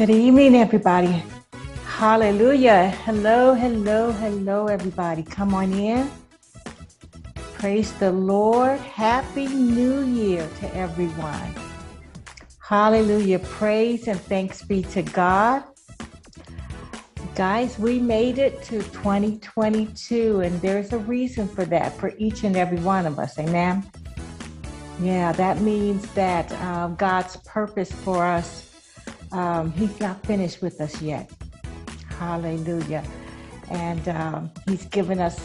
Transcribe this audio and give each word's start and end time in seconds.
Good 0.00 0.08
evening, 0.08 0.54
everybody. 0.54 1.22
Hallelujah. 1.84 2.88
Hello, 3.04 3.52
hello, 3.52 4.12
hello, 4.12 4.66
everybody. 4.66 5.22
Come 5.22 5.52
on 5.52 5.74
in. 5.74 6.10
Praise 7.52 7.92
the 7.98 8.10
Lord. 8.10 8.80
Happy 8.80 9.46
New 9.46 10.00
Year 10.04 10.48
to 10.60 10.74
everyone. 10.74 11.54
Hallelujah. 12.60 13.40
Praise 13.40 14.08
and 14.08 14.18
thanks 14.18 14.62
be 14.62 14.82
to 14.84 15.02
God. 15.02 15.64
Guys, 17.34 17.78
we 17.78 17.98
made 17.98 18.38
it 18.38 18.62
to 18.62 18.82
2022, 18.82 20.40
and 20.40 20.58
there's 20.62 20.94
a 20.94 20.98
reason 21.00 21.46
for 21.46 21.66
that 21.66 21.94
for 21.98 22.14
each 22.16 22.42
and 22.44 22.56
every 22.56 22.78
one 22.78 23.04
of 23.04 23.18
us. 23.18 23.38
Amen. 23.38 23.84
Yeah, 24.98 25.32
that 25.32 25.60
means 25.60 26.10
that 26.14 26.50
uh, 26.52 26.88
God's 26.88 27.36
purpose 27.44 27.92
for 27.92 28.24
us 28.24 28.69
um, 29.32 29.72
he's 29.72 29.98
not 30.00 30.24
finished 30.24 30.62
with 30.62 30.80
us 30.80 31.00
yet. 31.00 31.30
Hallelujah. 32.18 33.04
And 33.70 34.08
um, 34.08 34.50
he's 34.66 34.84
given 34.86 35.20
us 35.20 35.38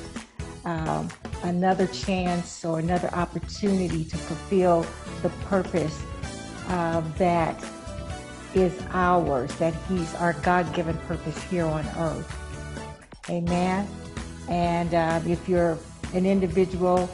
um, 0.65 1.09
another 1.43 1.87
chance 1.87 2.65
or 2.65 2.79
another 2.79 3.09
opportunity 3.13 4.03
to 4.03 4.17
fulfill 4.17 4.85
the 5.21 5.29
purpose 5.45 6.01
uh, 6.69 7.01
that 7.17 7.63
is 8.55 8.73
ours, 8.91 9.53
that 9.55 9.73
he's 9.87 10.13
our 10.15 10.33
God 10.33 10.73
given 10.73 10.97
purpose 10.99 11.41
here 11.43 11.65
on 11.65 11.85
earth. 11.97 12.35
Amen. 13.29 13.87
And 14.49 14.93
uh, 14.93 15.21
if 15.27 15.47
you're 15.47 15.77
an 16.13 16.25
individual 16.25 17.09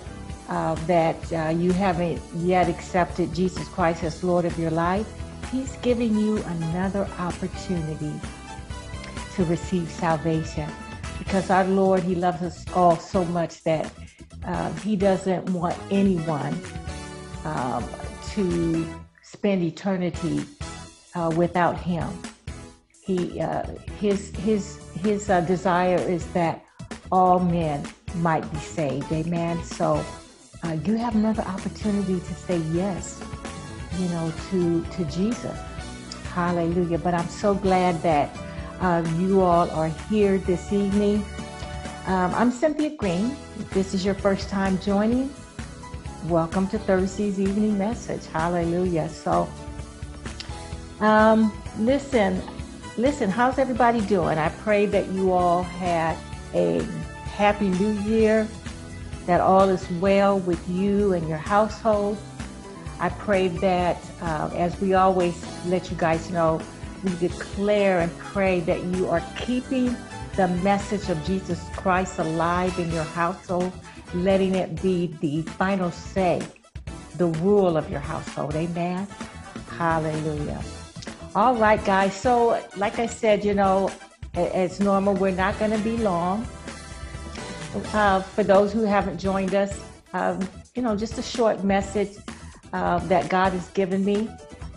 uh, 0.50 0.76
that 0.86 1.34
uh, 1.34 1.50
you 1.50 1.72
haven't 1.72 2.22
yet 2.36 2.70
accepted 2.70 3.34
Jesus 3.34 3.68
Christ 3.70 4.04
as 4.04 4.24
Lord 4.24 4.46
of 4.46 4.58
your 4.60 4.72
life, 4.72 5.08
He's 5.52 5.76
giving 5.78 6.18
you 6.18 6.38
another 6.38 7.08
opportunity 7.20 8.14
to 9.36 9.46
receive 9.46 9.90
salvation 9.90 10.70
because 11.20 11.50
our 11.50 11.66
Lord, 11.66 12.04
He 12.04 12.16
loves 12.16 12.42
us 12.42 12.66
all 12.74 12.96
so 12.96 13.26
much 13.26 13.62
that 13.64 13.92
uh, 14.46 14.72
He 14.76 14.96
doesn't 14.96 15.50
want 15.50 15.78
anyone 15.92 16.58
um, 17.44 17.86
to 18.30 18.88
spend 19.24 19.62
eternity 19.62 20.46
uh, 21.16 21.34
without 21.36 21.78
Him. 21.78 22.08
He, 23.04 23.42
uh, 23.42 23.66
his, 24.00 24.30
his, 24.38 24.80
his 25.02 25.30
uh, 25.30 25.42
desire 25.42 25.98
is 25.98 26.26
that 26.28 26.64
all 27.12 27.40
men 27.40 27.86
might 28.16 28.50
be 28.54 28.60
saved. 28.60 29.12
Amen. 29.12 29.62
So 29.66 30.04
uh, 30.64 30.78
you 30.86 30.96
have 30.96 31.16
another 31.16 31.44
opportunity 31.44 32.20
to 32.20 32.34
say 32.36 32.58
yes 32.72 33.22
you 33.98 34.10
know, 34.10 34.32
to, 34.50 34.84
to 34.84 35.06
Jesus. 35.06 35.58
Hallelujah. 36.34 36.98
But 36.98 37.14
I'm 37.14 37.28
so 37.28 37.54
glad 37.54 38.02
that 38.04 38.36
uh, 38.80 39.04
you 39.18 39.42
all 39.42 39.70
are 39.72 39.90
here 40.10 40.38
this 40.40 40.72
evening. 40.72 41.26
Um, 42.08 42.34
I'm 42.34 42.52
Cynthia 42.52 42.96
Green. 42.96 43.36
If 43.60 43.70
this 43.72 43.94
is 43.94 44.04
your 44.04 44.16
first 44.16 44.50
time 44.50 44.80
joining, 44.80 45.32
welcome 46.26 46.68
to 46.70 46.80
Thursday's 46.80 47.40
evening 47.40 47.78
message. 47.78 48.26
Hallelujah. 48.28 49.08
So, 49.10 49.48
um, 51.00 51.52
listen, 51.78 52.42
listen, 52.98 53.30
how's 53.30 53.60
everybody 53.60 54.02
doing? 54.02 54.38
I 54.38 54.50
pray 54.50 54.86
that 54.88 55.10
you 55.10 55.32
all 55.32 55.64
had 55.64 56.18
a 56.54 56.82
happy 57.26 57.70
new 57.70 57.92
year, 58.02 58.48
that 59.26 59.42
all 59.42 59.70
is 59.70 59.88
well 60.00 60.40
with 60.40 60.68
you 60.70 61.14
and 61.14 61.28
your 61.30 61.38
household. 61.38 62.18
I 63.02 63.10
pray 63.10 63.48
that 63.48 63.98
uh, 64.22 64.52
as 64.54 64.80
we 64.80 64.94
always 64.94 65.44
let 65.66 65.90
you 65.90 65.98
guys 65.98 66.30
know, 66.30 66.62
we 67.04 67.16
declare 67.16 68.00
and 68.00 68.16
pray 68.20 68.60
that 68.60 68.84
you 68.84 69.10
are 69.10 69.24
keeping 69.36 69.98
the 70.36 70.48
message 70.64 71.10
of 71.10 71.22
Jesus 71.26 71.68
Christ 71.76 72.20
alive 72.20 72.78
in 72.78 72.92
your 72.92 73.04
household, 73.04 73.74
letting 74.14 74.54
it 74.54 74.80
be 74.84 75.08
the 75.20 75.42
final 75.42 75.90
say, 75.90 76.44
the 77.18 77.26
rule 77.26 77.76
of 77.76 77.90
your 77.90 78.00
household. 78.00 78.54
Amen. 78.54 79.08
Hallelujah. 79.80 80.62
All 81.34 81.56
right, 81.56 81.84
guys. 81.84 82.14
So, 82.14 82.64
like 82.78 83.00
I 83.00 83.08
said, 83.08 83.44
you 83.44 83.56
know, 83.56 83.90
as 84.36 84.80
normal, 84.80 85.16
we're 85.16 85.32
not 85.32 85.58
going 85.58 85.72
to 85.72 85.80
be 85.80 85.98
long. 85.98 86.46
Uh, 87.94 88.22
for 88.22 88.44
those 88.44 88.72
who 88.72 88.84
haven't 88.84 89.18
joined 89.18 89.56
us, 89.56 89.82
um, 90.14 90.48
you 90.76 90.84
know, 90.84 90.96
just 90.96 91.18
a 91.18 91.24
short 91.24 91.64
message 91.64 92.16
uh, 92.74 93.00
that 93.00 93.30
God 93.30 93.54
has 93.54 93.68
given 93.70 94.04
me. 94.04 94.30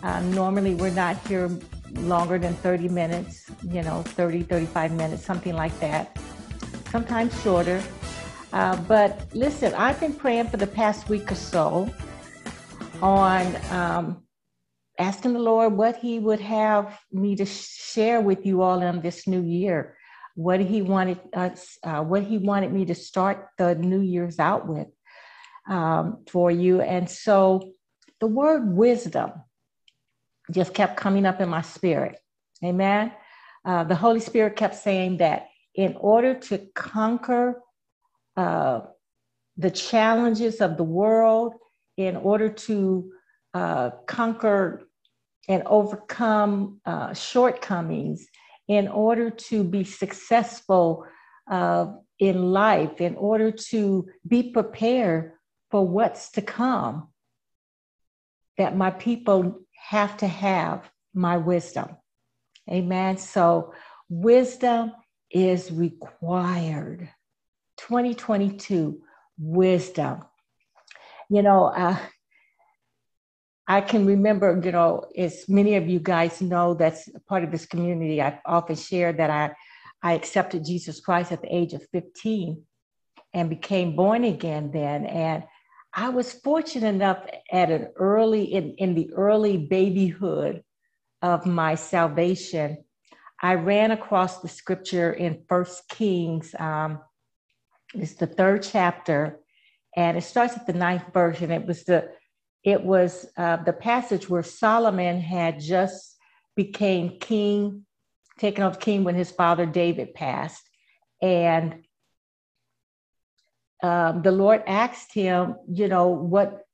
Uh, 0.03 0.21
normally, 0.21 0.75
we're 0.75 0.91
not 0.91 1.17
here 1.27 1.49
longer 1.93 2.37
than 2.37 2.53
30 2.55 2.89
minutes, 2.89 3.49
you 3.63 3.81
know, 3.81 4.01
30, 4.03 4.43
35 4.43 4.91
minutes, 4.93 5.23
something 5.23 5.55
like 5.55 5.77
that, 5.79 6.17
sometimes 6.91 7.39
shorter. 7.41 7.81
Uh, 8.53 8.75
but 8.83 9.27
listen, 9.33 9.73
I've 9.73 9.99
been 9.99 10.13
praying 10.13 10.47
for 10.47 10.57
the 10.57 10.67
past 10.67 11.09
week 11.09 11.31
or 11.31 11.35
so 11.35 11.89
on 13.01 13.55
um, 13.71 14.23
asking 14.99 15.33
the 15.33 15.39
Lord 15.39 15.73
what 15.73 15.97
He 15.97 16.19
would 16.19 16.39
have 16.39 16.97
me 17.11 17.35
to 17.35 17.45
share 17.45 18.21
with 18.21 18.45
you 18.45 18.61
all 18.61 18.81
in 18.81 19.01
this 19.01 19.27
new 19.27 19.41
year, 19.41 19.97
what 20.35 20.59
He 20.59 20.81
wanted 20.81 21.19
us, 21.33 21.77
uh, 21.83 22.01
what 22.01 22.23
He 22.23 22.37
wanted 22.37 22.71
me 22.71 22.85
to 22.85 22.95
start 22.95 23.49
the 23.57 23.75
New 23.75 24.01
Year's 24.01 24.39
out 24.39 24.67
with 24.67 24.87
um, 25.67 26.23
for 26.27 26.51
you. 26.51 26.81
And 26.81 27.09
so 27.09 27.73
the 28.25 28.31
word 28.31 28.75
wisdom 28.75 29.31
just 30.49 30.73
kept 30.73 30.97
coming 30.97 31.27
up 31.27 31.41
in 31.41 31.47
my 31.47 31.61
spirit. 31.61 32.17
Amen. 32.63 33.11
Uh, 33.63 33.83
the 33.83 33.93
Holy 33.93 34.19
Spirit 34.19 34.55
kept 34.55 34.73
saying 34.73 35.17
that 35.17 35.49
in 35.75 35.95
order 35.99 36.33
to 36.33 36.57
conquer 36.73 37.61
uh, 38.35 38.79
the 39.57 39.69
challenges 39.69 40.59
of 40.59 40.75
the 40.75 40.83
world, 40.83 41.53
in 41.97 42.15
order 42.15 42.49
to 42.49 43.11
uh, 43.53 43.91
conquer 44.07 44.81
and 45.47 45.61
overcome 45.67 46.81
uh, 46.83 47.13
shortcomings, 47.13 48.25
in 48.67 48.87
order 48.87 49.29
to 49.29 49.63
be 49.63 49.83
successful 49.83 51.05
uh, 51.51 51.85
in 52.17 52.41
life, 52.51 52.99
in 53.01 53.15
order 53.17 53.51
to 53.51 54.07
be 54.27 54.51
prepared 54.51 55.33
for 55.69 55.87
what's 55.87 56.31
to 56.31 56.41
come, 56.41 57.09
that 58.57 58.75
my 58.77 58.91
people 58.91 59.61
have 59.89 60.17
to 60.17 60.27
have 60.27 60.89
my 61.13 61.37
wisdom. 61.37 61.89
Amen. 62.69 63.17
So, 63.17 63.73
wisdom 64.09 64.93
is 65.31 65.71
required. 65.71 67.09
2022, 67.77 69.01
wisdom. 69.37 70.23
You 71.29 71.41
know, 71.41 71.65
uh, 71.65 71.97
I 73.67 73.81
can 73.81 74.05
remember, 74.05 74.61
you 74.63 74.71
know, 74.71 75.05
as 75.17 75.49
many 75.49 75.75
of 75.75 75.89
you 75.89 75.99
guys 75.99 76.41
know, 76.41 76.75
that's 76.75 77.09
part 77.27 77.43
of 77.43 77.51
this 77.51 77.65
community. 77.65 78.21
I've 78.21 78.39
often 78.45 78.75
shared 78.75 79.17
that 79.17 79.29
I, 79.29 79.51
I 80.03 80.13
accepted 80.13 80.65
Jesus 80.65 80.99
Christ 80.99 81.31
at 81.31 81.41
the 81.41 81.53
age 81.55 81.73
of 81.73 81.85
15 81.91 82.63
and 83.33 83.49
became 83.49 83.95
born 83.95 84.23
again 84.23 84.69
then. 84.71 85.05
And 85.05 85.43
I 85.97 86.09
was 86.09 86.33
fortunate 86.33 86.89
enough 86.89 87.25
at 87.49 87.71
an 87.71 87.87
early, 87.95 88.43
in, 88.43 88.75
in 88.75 88.95
the 88.95 89.13
early 89.13 89.55
babyhood 89.55 90.61
of 91.21 91.45
my 91.45 91.75
salvation, 91.75 92.83
I 93.41 93.55
ran 93.55 93.91
across 93.91 94.41
the 94.41 94.49
scripture 94.49 95.13
in 95.13 95.43
First 95.47 95.87
Kings. 95.87 96.53
Um, 96.59 96.99
it's 97.93 98.15
the 98.15 98.27
third 98.27 98.63
chapter, 98.63 99.39
and 99.95 100.17
it 100.17 100.23
starts 100.23 100.57
at 100.57 100.67
the 100.67 100.73
ninth 100.73 101.13
verse, 101.13 101.39
and 101.39 101.51
it 101.51 101.65
was 101.65 101.85
the 101.85 102.09
it 102.63 102.83
was 102.83 103.27
uh, 103.37 103.57
the 103.57 103.73
passage 103.73 104.27
where 104.27 104.43
Solomon 104.43 105.21
had 105.21 105.59
just 105.59 106.17
became 106.55 107.19
king, 107.19 107.85
taken 108.39 108.63
off 108.63 108.79
king 108.79 109.03
when 109.03 109.15
his 109.15 109.31
father 109.31 109.65
David 109.65 110.13
passed, 110.13 110.67
and 111.21 111.84
um, 113.85 114.23
the 114.23 114.31
Lord 114.31 114.63
asked 114.65 115.13
him, 115.13 115.57
you 115.71 115.87
know, 115.87 116.07
what, 116.07 116.65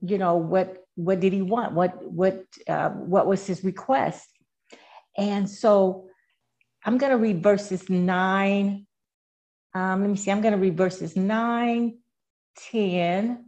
you 0.00 0.16
know, 0.16 0.36
what, 0.36 0.78
what 0.94 1.20
did 1.20 1.34
he 1.34 1.42
want? 1.42 1.74
What, 1.74 2.02
what, 2.02 2.42
uh, 2.66 2.88
what 2.88 3.26
was 3.26 3.46
his 3.46 3.62
request? 3.62 4.26
And 5.18 5.48
so 5.48 6.06
I'm 6.82 6.96
going 6.96 7.12
to 7.12 7.18
read 7.18 7.42
verses 7.42 7.90
nine. 7.90 8.86
Um, 9.74 10.00
let 10.00 10.08
me 10.08 10.16
see. 10.16 10.30
I'm 10.30 10.40
going 10.40 10.54
to 10.54 10.58
read 10.58 10.76
verses 10.76 11.16
nine, 11.16 11.98
10, 12.70 13.44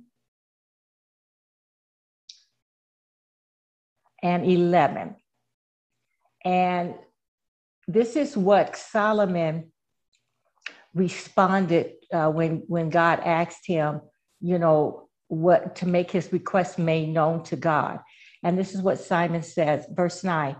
and 4.23 4.45
11. 4.45 5.17
And 6.45 6.95
this 7.89 8.15
is 8.15 8.37
what 8.37 8.77
Solomon 8.77 9.73
responded 10.97 11.93
uh, 12.11 12.31
when 12.31 12.63
when 12.67 12.89
God 12.89 13.21
asked 13.21 13.67
him, 13.67 14.01
you 14.41 14.59
know, 14.59 15.09
what 15.29 15.77
to 15.77 15.87
make 15.87 16.11
his 16.11 16.33
request 16.33 16.79
made 16.79 17.11
known 17.11 17.45
to 17.45 17.57
God. 17.57 18.01
And 18.43 18.59
this 18.59 18.75
is 18.75 18.81
what 18.81 18.99
Simon 18.99 19.43
says, 19.43 19.87
verse 19.91 20.25
9. 20.25 20.57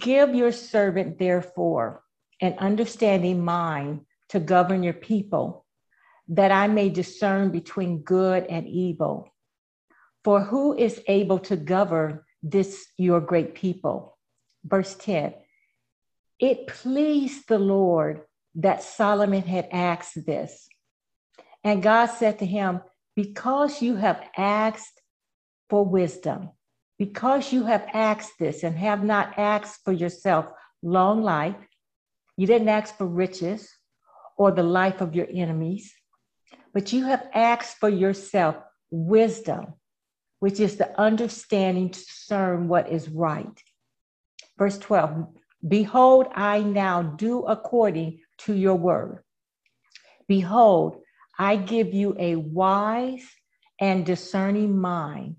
Give 0.00 0.34
your 0.34 0.52
servant, 0.52 1.18
therefore, 1.18 2.02
an 2.40 2.56
understanding 2.58 3.44
mind 3.44 4.02
to 4.30 4.40
govern 4.40 4.82
your 4.82 4.94
people, 4.94 5.64
that 6.28 6.52
I 6.52 6.66
may 6.68 6.90
discern 6.90 7.50
between 7.50 8.02
good 8.02 8.44
and 8.46 8.68
evil. 8.68 9.32
For 10.24 10.42
who 10.42 10.76
is 10.76 11.00
able 11.08 11.38
to 11.40 11.56
govern 11.56 12.20
this 12.42 12.86
your 12.98 13.20
great 13.20 13.54
people? 13.54 14.18
Verse 14.64 14.94
10 14.96 15.34
It 16.38 16.66
pleased 16.66 17.48
the 17.48 17.58
Lord 17.58 18.22
that 18.58 18.82
Solomon 18.82 19.42
had 19.42 19.68
asked 19.70 20.26
this. 20.26 20.68
And 21.64 21.82
God 21.82 22.06
said 22.06 22.40
to 22.40 22.46
him, 22.46 22.80
Because 23.14 23.80
you 23.80 23.96
have 23.96 24.20
asked 24.36 25.00
for 25.70 25.84
wisdom, 25.84 26.50
because 26.98 27.52
you 27.52 27.64
have 27.64 27.86
asked 27.92 28.32
this 28.38 28.64
and 28.64 28.76
have 28.76 29.04
not 29.04 29.38
asked 29.38 29.80
for 29.84 29.92
yourself 29.92 30.46
long 30.82 31.22
life, 31.22 31.56
you 32.36 32.46
didn't 32.46 32.68
ask 32.68 32.96
for 32.96 33.06
riches 33.06 33.68
or 34.36 34.50
the 34.50 34.62
life 34.62 35.00
of 35.00 35.14
your 35.14 35.28
enemies, 35.32 35.92
but 36.72 36.92
you 36.92 37.04
have 37.04 37.26
asked 37.34 37.78
for 37.78 37.88
yourself 37.88 38.56
wisdom, 38.90 39.74
which 40.40 40.58
is 40.58 40.76
the 40.76 40.98
understanding 41.00 41.90
to 41.90 41.98
discern 41.98 42.66
what 42.66 42.88
is 42.88 43.08
right. 43.08 43.62
Verse 44.56 44.78
12 44.78 45.26
Behold, 45.66 46.26
I 46.34 46.60
now 46.60 47.02
do 47.02 47.44
according 47.44 48.20
to 48.38 48.54
your 48.54 48.76
word. 48.76 49.22
Behold, 50.26 51.00
I 51.38 51.56
give 51.56 51.94
you 51.94 52.16
a 52.18 52.36
wise 52.36 53.26
and 53.80 54.04
discerning 54.04 54.78
mind, 54.78 55.36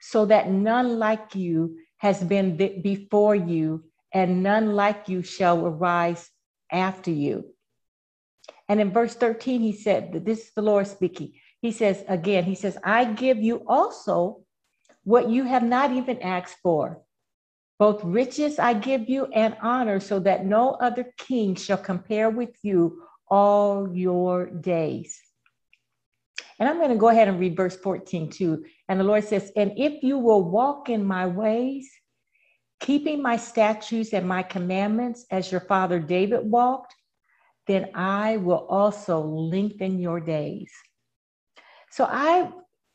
so 0.00 0.26
that 0.26 0.50
none 0.50 0.98
like 0.98 1.34
you 1.34 1.78
has 1.98 2.22
been 2.22 2.56
before 2.56 3.34
you, 3.34 3.84
and 4.12 4.42
none 4.42 4.74
like 4.74 5.08
you 5.08 5.22
shall 5.22 5.66
arise 5.66 6.30
after 6.70 7.10
you. 7.10 7.54
And 8.68 8.80
in 8.80 8.92
verse 8.92 9.14
13, 9.14 9.60
he 9.60 9.72
said, 9.72 10.24
This 10.24 10.46
is 10.46 10.52
the 10.54 10.62
Lord 10.62 10.86
speaking. 10.86 11.32
He 11.60 11.72
says, 11.72 12.04
again, 12.08 12.44
he 12.44 12.54
says, 12.54 12.78
I 12.84 13.04
give 13.04 13.38
you 13.38 13.64
also 13.66 14.44
what 15.04 15.28
you 15.28 15.44
have 15.44 15.62
not 15.62 15.92
even 15.92 16.22
asked 16.22 16.56
for. 16.62 17.02
Both 17.80 18.04
riches 18.04 18.58
I 18.58 18.74
give 18.74 19.08
you 19.08 19.24
and 19.32 19.56
honor, 19.62 20.00
so 20.00 20.20
that 20.20 20.44
no 20.44 20.72
other 20.72 21.14
king 21.16 21.54
shall 21.54 21.78
compare 21.78 22.28
with 22.28 22.54
you 22.62 23.02
all 23.26 23.88
your 23.96 24.50
days. 24.50 25.18
And 26.58 26.68
I'm 26.68 26.76
going 26.76 26.90
to 26.90 26.96
go 26.96 27.08
ahead 27.08 27.28
and 27.28 27.40
read 27.40 27.56
verse 27.56 27.76
14 27.78 28.28
too. 28.28 28.64
And 28.90 29.00
the 29.00 29.04
Lord 29.04 29.24
says, 29.24 29.50
And 29.56 29.72
if 29.78 30.02
you 30.02 30.18
will 30.18 30.44
walk 30.44 30.90
in 30.90 31.02
my 31.02 31.26
ways, 31.26 31.90
keeping 32.80 33.22
my 33.22 33.38
statutes 33.38 34.12
and 34.12 34.28
my 34.28 34.42
commandments 34.42 35.24
as 35.30 35.50
your 35.50 35.62
father 35.62 35.98
David 35.98 36.40
walked, 36.44 36.94
then 37.66 37.88
I 37.94 38.36
will 38.36 38.66
also 38.68 39.20
lengthen 39.20 39.98
your 39.98 40.20
days. 40.20 40.70
So 41.90 42.04
I 42.04 42.50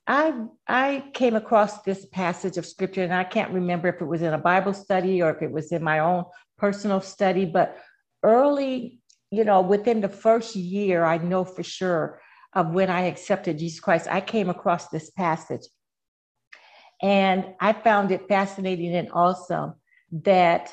I 0.08 0.34
I 0.68 1.06
came 1.14 1.36
across 1.36 1.82
this 1.82 2.06
passage 2.06 2.58
of 2.58 2.66
scripture 2.66 3.04
and 3.04 3.14
I 3.14 3.24
can't 3.24 3.52
remember 3.52 3.88
if 3.88 4.02
it 4.02 4.06
was 4.06 4.22
in 4.22 4.34
a 4.34 4.38
Bible 4.38 4.74
study 4.74 5.22
or 5.22 5.32
if 5.32 5.42
it 5.42 5.52
was 5.52 5.72
in 5.72 5.84
my 5.84 6.00
own 6.00 6.26
personal 6.58 7.02
study, 7.02 7.46
but 7.46 7.78
early, 8.24 9.00
you 9.32 9.44
know, 9.44 9.62
within 9.62 10.02
the 10.02 10.10
first 10.10 10.56
year, 10.56 11.04
I 11.04 11.18
know 11.18 11.44
for 11.44 11.64
sure 11.64 12.22
of 12.54 12.72
when 12.72 12.90
I 12.90 13.02
accepted 13.02 13.60
Jesus 13.60 13.80
Christ, 13.80 14.08
I 14.10 14.22
came 14.22 14.50
across 14.50 14.88
this 14.90 15.10
passage. 15.10 15.64
And 17.02 17.54
I 17.60 17.74
found 17.74 18.12
it 18.12 18.28
fascinating 18.28 18.96
and 18.96 19.10
awesome 19.12 19.74
that 20.24 20.72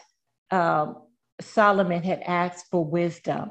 um, 0.51 1.03
Solomon 1.41 2.03
had 2.03 2.21
asked 2.21 2.67
for 2.71 2.85
wisdom. 2.85 3.51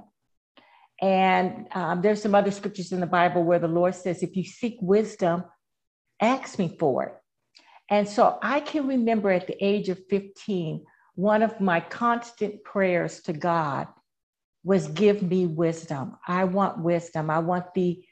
And 1.01 1.67
um, 1.73 2.01
there's 2.01 2.21
some 2.21 2.35
other 2.35 2.51
scriptures 2.51 2.91
in 2.91 3.01
the 3.01 3.07
Bible 3.07 3.43
where 3.43 3.59
the 3.59 3.67
Lord 3.67 3.95
says, 3.95 4.23
if 4.23 4.37
you 4.37 4.45
seek 4.45 4.77
wisdom, 4.81 5.43
ask 6.21 6.57
me 6.59 6.75
for 6.79 7.03
it. 7.03 7.15
And 7.89 8.07
so 8.07 8.37
I 8.41 8.61
can 8.61 8.87
remember 8.87 9.29
at 9.31 9.47
the 9.47 9.63
age 9.63 9.89
of 9.89 9.99
15, 10.09 10.85
one 11.15 11.43
of 11.43 11.59
my 11.59 11.81
constant 11.81 12.63
prayers 12.63 13.21
to 13.23 13.33
God 13.33 13.87
was 14.63 14.87
give 14.87 15.21
me 15.21 15.45
wisdom. 15.47 16.17
I 16.27 16.45
want 16.45 16.83
wisdom. 16.83 17.29
I 17.29 17.39
want 17.39 17.73
the 17.73 18.03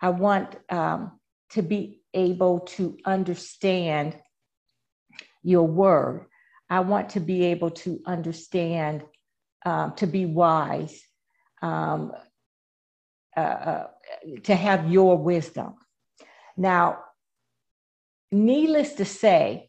I 0.00 0.10
want 0.10 0.56
um, 0.70 1.18
to 1.50 1.62
be 1.62 2.02
able 2.12 2.60
to 2.60 2.98
understand 3.06 4.16
your 5.42 5.66
word. 5.66 6.26
I 6.68 6.80
want 6.80 7.10
to 7.10 7.20
be 7.20 7.44
able 7.46 7.70
to 7.70 8.00
understand, 8.06 9.02
um, 9.64 9.94
to 9.96 10.06
be 10.06 10.26
wise, 10.26 11.00
um, 11.62 12.12
uh, 13.36 13.40
uh, 13.40 13.86
to 14.42 14.54
have 14.54 14.90
your 14.90 15.16
wisdom. 15.16 15.74
Now, 16.56 16.98
needless 18.34 18.94
to 18.94 19.04
say, 19.04 19.68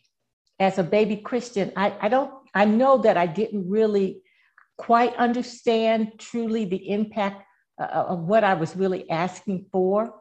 as 0.60 0.78
a 0.78 0.84
baby 0.84 1.18
Christian, 1.18 1.72
I, 1.76 1.94
I 2.02 2.10
don't, 2.10 2.34
I 2.54 2.66
know 2.66 2.98
that 3.00 3.18
I 3.18 3.28
didn't 3.28 3.70
really 3.70 4.22
quite 4.78 5.16
understand 5.16 6.14
truly 6.18 6.66
the 6.66 6.90
impact 6.90 7.44
uh, 7.80 7.86
of 7.86 8.20
what 8.20 8.44
I 8.44 8.54
was 8.54 8.76
really 8.76 9.10
asking 9.10 9.68
for. 9.72 10.14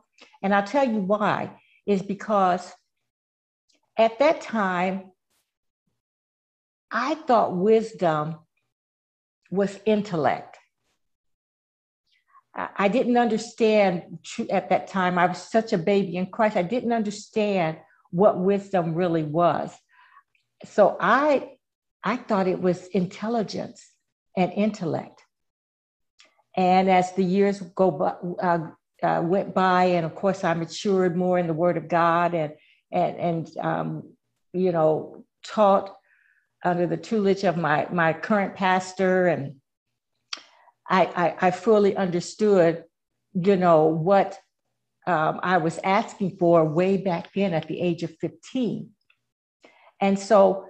And 0.42 0.54
I'll 0.54 0.66
tell 0.66 0.86
you 0.86 0.98
why, 0.98 1.58
is 1.86 2.02
because 2.02 2.72
at 3.96 4.18
that 4.18 4.40
time, 4.40 5.12
I 6.90 7.14
thought 7.14 7.56
wisdom 7.56 8.36
was 9.50 9.78
intellect. 9.84 10.58
I 12.56 12.86
didn't 12.86 13.16
understand 13.16 14.18
at 14.48 14.68
that 14.70 14.86
time. 14.86 15.18
I 15.18 15.26
was 15.26 15.38
such 15.38 15.72
a 15.72 15.78
baby 15.78 16.16
in 16.16 16.26
Christ. 16.26 16.56
I 16.56 16.62
didn't 16.62 16.92
understand 16.92 17.78
what 18.14 18.38
wisdom 18.38 18.94
really 18.94 19.24
was. 19.24 19.76
So 20.64 20.96
I, 21.00 21.56
I 22.04 22.16
thought 22.16 22.46
it 22.46 22.60
was 22.60 22.86
intelligence 22.86 23.84
and 24.36 24.52
intellect. 24.52 25.20
And 26.56 26.88
as 26.88 27.12
the 27.12 27.24
years 27.24 27.60
go 27.60 27.90
by, 27.90 28.14
uh, 28.40 28.58
uh, 29.02 29.20
went 29.20 29.52
by, 29.52 29.84
and 29.86 30.06
of 30.06 30.14
course, 30.14 30.44
I 30.44 30.54
matured 30.54 31.16
more 31.16 31.40
in 31.40 31.48
the 31.48 31.52
Word 31.52 31.76
of 31.76 31.88
God 31.88 32.34
and 32.34 32.52
and 32.92 33.16
and 33.18 33.58
um, 33.58 34.16
you 34.52 34.70
know 34.70 35.24
taught 35.44 35.92
under 36.64 36.86
the 36.86 36.96
tutelage 36.96 37.42
of 37.42 37.56
my 37.56 37.88
my 37.90 38.12
current 38.12 38.54
pastor, 38.54 39.26
and 39.26 39.56
I 40.88 41.06
I, 41.06 41.48
I 41.48 41.50
fully 41.50 41.96
understood, 41.96 42.84
you 43.34 43.56
know, 43.56 43.86
what 43.86 44.38
um, 45.06 45.40
I 45.42 45.58
was 45.58 45.78
asking 45.84 46.36
for 46.38 46.64
way 46.64 46.96
back 46.96 47.32
then 47.34 47.54
at 47.54 47.68
the 47.68 47.80
age 47.80 48.02
of 48.02 48.16
fifteen, 48.18 48.90
and 50.00 50.18
so. 50.18 50.66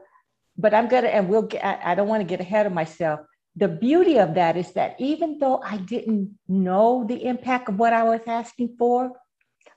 But 0.57 0.73
I'm 0.73 0.87
gonna, 0.87 1.09
and 1.09 1.29
we'll 1.29 1.43
get. 1.43 1.65
I, 1.65 1.93
I 1.93 1.95
don't 1.97 2.07
want 2.07 2.21
to 2.21 2.25
get 2.25 2.41
ahead 2.41 2.67
of 2.67 2.73
myself 2.73 3.21
the 3.57 3.69
beauty 3.69 4.19
of 4.19 4.35
that 4.35 4.57
is 4.57 4.73
that 4.73 4.97
even 4.99 5.39
though 5.39 5.61
I 5.63 5.77
didn't 5.77 6.39
know 6.49 7.05
the 7.07 7.25
impact 7.25 7.69
of 7.69 7.79
what 7.79 7.93
I 7.93 8.03
was 8.03 8.21
asking 8.27 8.77
for, 8.79 9.13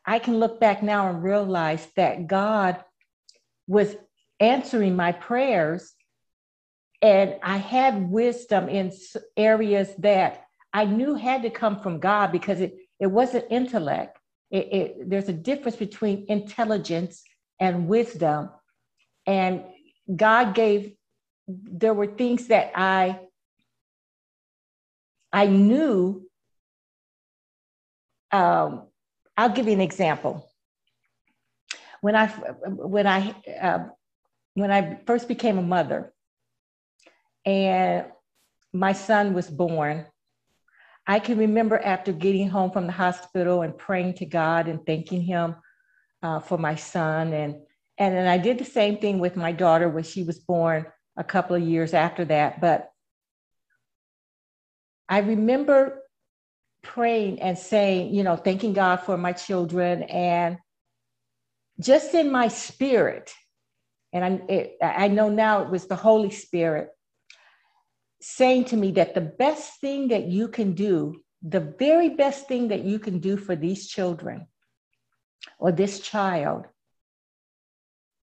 I 0.05 0.19
can 0.19 0.39
look 0.39 0.59
back 0.59 0.81
now 0.81 1.09
and 1.09 1.21
realize 1.21 1.85
that 1.95 2.27
God 2.27 2.83
was 3.67 3.95
answering 4.39 4.95
my 4.95 5.11
prayers. 5.11 5.93
And 7.01 7.35
I 7.43 7.57
had 7.57 8.09
wisdom 8.09 8.67
in 8.67 8.91
areas 9.35 9.93
that 9.99 10.45
I 10.73 10.85
knew 10.85 11.13
had 11.13 11.43
to 11.43 11.51
come 11.51 11.79
from 11.79 11.99
God 11.99 12.31
because 12.31 12.59
it, 12.59 12.75
it 12.99 13.07
wasn't 13.07 13.45
intellect. 13.51 14.17
It, 14.49 14.73
it, 14.73 15.09
there's 15.09 15.29
a 15.29 15.33
difference 15.33 15.75
between 15.75 16.25
intelligence 16.29 17.23
and 17.59 17.87
wisdom. 17.87 18.49
And 19.25 19.63
God 20.15 20.55
gave, 20.55 20.93
there 21.47 21.93
were 21.93 22.07
things 22.07 22.47
that 22.47 22.71
I 22.75 23.19
I 25.31 25.45
knew, 25.47 26.27
um, 28.31 28.87
I'll 29.35 29.49
give 29.49 29.67
you 29.67 29.73
an 29.73 29.81
example. 29.81 30.49
When 32.01 32.15
I, 32.15 32.27
when 32.27 33.07
I, 33.07 33.35
uh, 33.61 33.85
when 34.53 34.71
I 34.71 34.99
first 35.05 35.27
became 35.27 35.57
a 35.57 35.61
mother 35.61 36.13
and 37.45 38.05
my 38.73 38.93
son 38.93 39.33
was 39.33 39.49
born, 39.49 40.05
I 41.07 41.19
can 41.19 41.37
remember 41.37 41.79
after 41.79 42.11
getting 42.11 42.49
home 42.49 42.71
from 42.71 42.85
the 42.85 42.91
hospital 42.93 43.61
and 43.61 43.77
praying 43.77 44.15
to 44.15 44.25
God 44.25 44.67
and 44.67 44.85
thanking 44.85 45.21
Him 45.21 45.55
uh, 46.21 46.39
for 46.41 46.57
my 46.57 46.75
son. 46.75 47.31
And, 47.33 47.55
and 47.97 48.15
then 48.15 48.27
I 48.27 48.37
did 48.37 48.57
the 48.57 48.65
same 48.65 48.97
thing 48.97 49.19
with 49.19 49.37
my 49.37 49.53
daughter 49.53 49.87
when 49.87 50.03
she 50.03 50.23
was 50.23 50.39
born 50.39 50.85
a 51.15 51.23
couple 51.23 51.55
of 51.55 51.63
years 51.63 51.93
after 51.93 52.25
that. 52.25 52.59
But 52.59 52.91
I 55.07 55.19
remember 55.19 56.03
praying 56.83 57.41
and 57.41 57.57
saying, 57.57 58.13
you 58.13 58.23
know, 58.23 58.35
thanking 58.35 58.73
God 58.73 58.97
for 58.97 59.17
my 59.17 59.31
children 59.31 60.03
and 60.03 60.57
just 61.79 62.13
in 62.13 62.31
my 62.31 62.47
spirit, 62.47 63.33
and 64.11 64.25
I, 64.25 64.41
it, 64.51 64.77
I 64.81 65.07
know 65.09 65.29
now 65.29 65.63
it 65.63 65.69
was 65.69 65.87
the 65.87 65.95
Holy 65.95 66.31
Spirit. 66.31 66.89
Saying 68.21 68.65
to 68.65 68.77
me 68.77 68.91
that 68.91 69.13
the 69.13 69.21
best 69.21 69.79
thing 69.79 70.09
that 70.09 70.25
you 70.25 70.47
can 70.47 70.73
do, 70.73 71.21
the 71.41 71.75
very 71.77 72.09
best 72.09 72.47
thing 72.47 72.69
that 72.69 72.83
you 72.83 72.99
can 72.99 73.19
do 73.19 73.37
for 73.37 73.55
these 73.55 73.87
children 73.87 74.47
or 75.59 75.71
this 75.71 75.99
child 75.99 76.65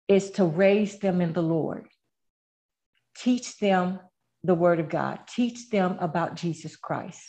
is 0.07 0.31
to 0.31 0.45
raise 0.45 0.99
them 0.99 1.21
in 1.21 1.33
the 1.33 1.41
Lord. 1.41 1.87
Teach 3.15 3.57
them 3.57 3.99
the 4.43 4.55
word 4.55 4.79
of 4.79 4.89
God, 4.89 5.19
teach 5.27 5.69
them 5.69 5.97
about 5.99 6.35
Jesus 6.35 6.75
Christ. 6.75 7.21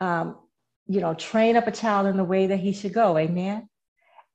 Um, 0.00 0.36
you 0.86 1.00
know, 1.00 1.14
train 1.14 1.56
up 1.56 1.66
a 1.66 1.72
child 1.72 2.06
in 2.06 2.16
the 2.16 2.24
way 2.24 2.48
that 2.48 2.60
he 2.60 2.72
should 2.72 2.92
go. 2.92 3.16
Amen. 3.18 3.68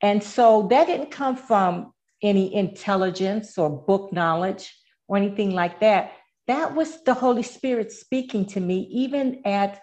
And 0.01 0.23
so 0.23 0.67
that 0.69 0.87
didn't 0.87 1.11
come 1.11 1.35
from 1.35 1.93
any 2.21 2.53
intelligence 2.53 3.57
or 3.57 3.69
book 3.69 4.11
knowledge 4.11 4.73
or 5.07 5.17
anything 5.17 5.51
like 5.51 5.79
that. 5.79 6.11
That 6.47 6.75
was 6.75 7.03
the 7.03 7.13
Holy 7.13 7.43
Spirit 7.43 7.91
speaking 7.91 8.45
to 8.47 8.59
me, 8.59 8.87
even 8.91 9.41
at 9.45 9.81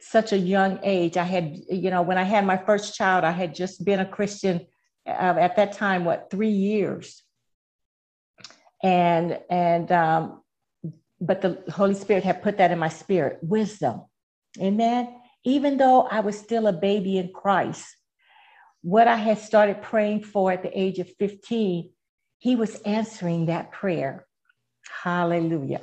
such 0.00 0.32
a 0.32 0.38
young 0.38 0.80
age. 0.82 1.16
I 1.16 1.24
had, 1.24 1.56
you 1.70 1.90
know, 1.90 2.02
when 2.02 2.18
I 2.18 2.24
had 2.24 2.44
my 2.44 2.56
first 2.56 2.94
child, 2.94 3.24
I 3.24 3.30
had 3.30 3.54
just 3.54 3.84
been 3.84 4.00
a 4.00 4.06
Christian 4.06 4.66
uh, 5.06 5.10
at 5.10 5.56
that 5.56 5.72
time, 5.72 6.04
what, 6.04 6.28
three 6.30 6.50
years. 6.50 7.22
And, 8.82 9.40
and, 9.50 9.90
um, 9.90 10.42
but 11.20 11.40
the 11.40 11.62
Holy 11.70 11.94
Spirit 11.94 12.24
had 12.24 12.42
put 12.42 12.58
that 12.58 12.70
in 12.70 12.78
my 12.78 12.88
spirit 12.88 13.38
wisdom. 13.42 14.02
Amen. 14.60 15.14
Even 15.44 15.76
though 15.76 16.02
I 16.02 16.20
was 16.20 16.38
still 16.38 16.66
a 16.66 16.72
baby 16.72 17.18
in 17.18 17.32
Christ, 17.32 17.86
what 18.82 19.08
I 19.08 19.16
had 19.16 19.38
started 19.38 19.82
praying 19.82 20.24
for 20.24 20.52
at 20.52 20.62
the 20.62 20.78
age 20.78 20.98
of 20.98 21.08
15, 21.18 21.90
he 22.38 22.56
was 22.56 22.76
answering 22.82 23.46
that 23.46 23.72
prayer. 23.72 24.27
Hallelujah. 25.02 25.82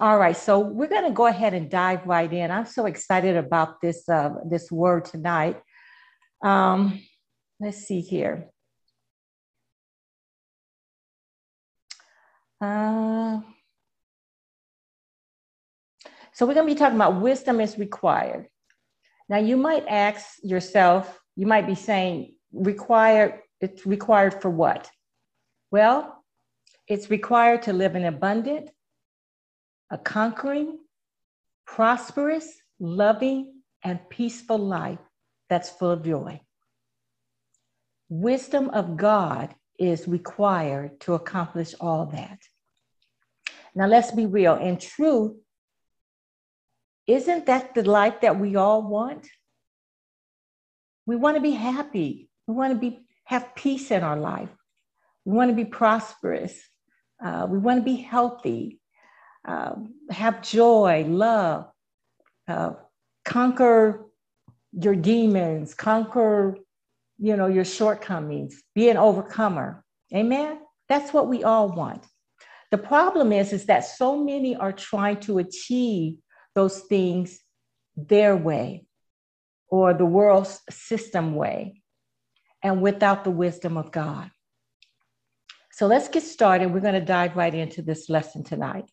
All 0.00 0.18
right, 0.18 0.36
so 0.36 0.60
we're 0.60 0.88
going 0.88 1.04
to 1.04 1.10
go 1.10 1.26
ahead 1.26 1.54
and 1.54 1.70
dive 1.70 2.06
right 2.06 2.32
in. 2.32 2.50
I'm 2.50 2.66
so 2.66 2.86
excited 2.86 3.36
about 3.36 3.80
this 3.80 4.08
uh, 4.08 4.30
this 4.48 4.70
word 4.70 5.04
tonight. 5.04 5.60
Um, 6.42 7.00
let's 7.60 7.78
see 7.78 8.00
here. 8.00 8.46
Uh, 12.60 13.40
so 16.32 16.46
we're 16.46 16.54
going 16.54 16.66
to 16.68 16.74
be 16.74 16.78
talking 16.78 16.96
about 16.96 17.20
wisdom 17.20 17.60
is 17.60 17.78
required. 17.78 18.48
Now 19.28 19.38
you 19.38 19.56
might 19.56 19.84
ask 19.88 20.26
yourself, 20.42 21.18
you 21.36 21.46
might 21.46 21.66
be 21.66 21.74
saying, 21.74 22.34
required, 22.52 23.40
it's 23.60 23.84
required 23.84 24.40
for 24.40 24.50
what? 24.50 24.90
Well, 25.70 26.17
it's 26.88 27.10
required 27.10 27.62
to 27.62 27.72
live 27.72 27.94
an 27.94 28.04
abundant, 28.04 28.70
a 29.90 29.98
conquering, 29.98 30.78
prosperous, 31.66 32.50
loving, 32.80 33.60
and 33.84 34.00
peaceful 34.08 34.58
life 34.58 34.98
that's 35.50 35.68
full 35.68 35.90
of 35.90 36.02
joy. 36.02 36.40
Wisdom 38.08 38.70
of 38.70 38.96
God 38.96 39.54
is 39.78 40.08
required 40.08 40.98
to 41.00 41.14
accomplish 41.14 41.74
all 41.78 42.06
that. 42.06 42.38
Now, 43.74 43.86
let's 43.86 44.10
be 44.10 44.26
real. 44.26 44.56
In 44.56 44.78
truth, 44.78 45.36
isn't 47.06 47.46
that 47.46 47.74
the 47.74 47.84
life 47.84 48.22
that 48.22 48.40
we 48.40 48.56
all 48.56 48.82
want? 48.82 49.28
We 51.06 51.16
want 51.16 51.36
to 51.36 51.42
be 51.42 51.52
happy. 51.52 52.28
We 52.46 52.54
want 52.54 52.72
to 52.72 52.78
be 52.78 53.00
have 53.24 53.54
peace 53.54 53.90
in 53.90 54.02
our 54.02 54.16
life. 54.16 54.48
We 55.26 55.34
want 55.34 55.50
to 55.50 55.54
be 55.54 55.66
prosperous. 55.66 56.58
Uh, 57.22 57.46
we 57.48 57.58
want 57.58 57.80
to 57.80 57.84
be 57.84 57.96
healthy, 57.96 58.80
uh, 59.46 59.74
have 60.10 60.42
joy, 60.42 61.04
love, 61.08 61.66
uh, 62.46 62.72
conquer 63.24 64.06
your 64.72 64.94
demons, 64.94 65.74
conquer, 65.74 66.56
you 67.18 67.36
know, 67.36 67.46
your 67.46 67.64
shortcomings, 67.64 68.62
be 68.74 68.88
an 68.88 68.96
overcomer. 68.96 69.84
Amen. 70.14 70.60
That's 70.88 71.12
what 71.12 71.28
we 71.28 71.44
all 71.44 71.70
want. 71.70 72.06
The 72.70 72.78
problem 72.78 73.32
is, 73.32 73.52
is 73.52 73.66
that 73.66 73.80
so 73.80 74.22
many 74.22 74.54
are 74.54 74.72
trying 74.72 75.20
to 75.20 75.38
achieve 75.38 76.18
those 76.54 76.80
things 76.80 77.40
their 77.96 78.36
way 78.36 78.86
or 79.68 79.94
the 79.94 80.06
world's 80.06 80.60
system 80.70 81.34
way 81.34 81.82
and 82.62 82.80
without 82.80 83.24
the 83.24 83.30
wisdom 83.30 83.76
of 83.76 83.90
God. 83.90 84.30
So 85.78 85.86
let's 85.86 86.08
get 86.08 86.24
started. 86.24 86.74
We're 86.74 86.80
going 86.80 86.94
to 86.94 87.00
dive 87.00 87.36
right 87.36 87.54
into 87.54 87.82
this 87.82 88.10
lesson 88.10 88.42
tonight. 88.42 88.90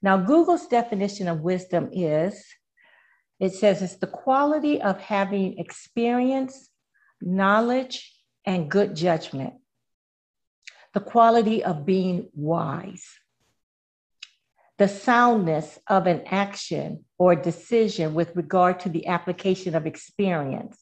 Now, 0.00 0.16
Google's 0.16 0.68
definition 0.68 1.26
of 1.26 1.40
wisdom 1.40 1.88
is 1.92 2.40
it 3.40 3.52
says 3.52 3.82
it's 3.82 3.96
the 3.96 4.06
quality 4.06 4.80
of 4.80 5.00
having 5.00 5.58
experience, 5.58 6.70
knowledge, 7.20 8.14
and 8.44 8.70
good 8.70 8.94
judgment, 8.94 9.54
the 10.94 11.00
quality 11.00 11.64
of 11.64 11.84
being 11.84 12.28
wise, 12.32 13.08
the 14.78 14.86
soundness 14.86 15.80
of 15.88 16.06
an 16.06 16.22
action 16.26 17.06
or 17.18 17.34
decision 17.34 18.14
with 18.14 18.36
regard 18.36 18.78
to 18.80 18.88
the 18.88 19.08
application 19.08 19.74
of 19.74 19.84
experience, 19.84 20.78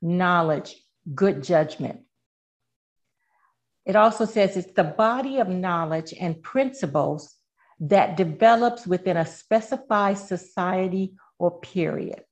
knowledge, 0.00 0.76
good 1.12 1.42
judgment. 1.42 2.02
It 3.84 3.96
also 3.96 4.24
says 4.24 4.56
it's 4.56 4.72
the 4.72 4.84
body 4.84 5.38
of 5.38 5.48
knowledge 5.48 6.14
and 6.18 6.42
principles 6.42 7.36
that 7.80 8.16
develops 8.16 8.86
within 8.86 9.16
a 9.16 9.26
specified 9.26 10.18
society 10.18 11.14
or 11.38 11.58
period. 11.60 12.22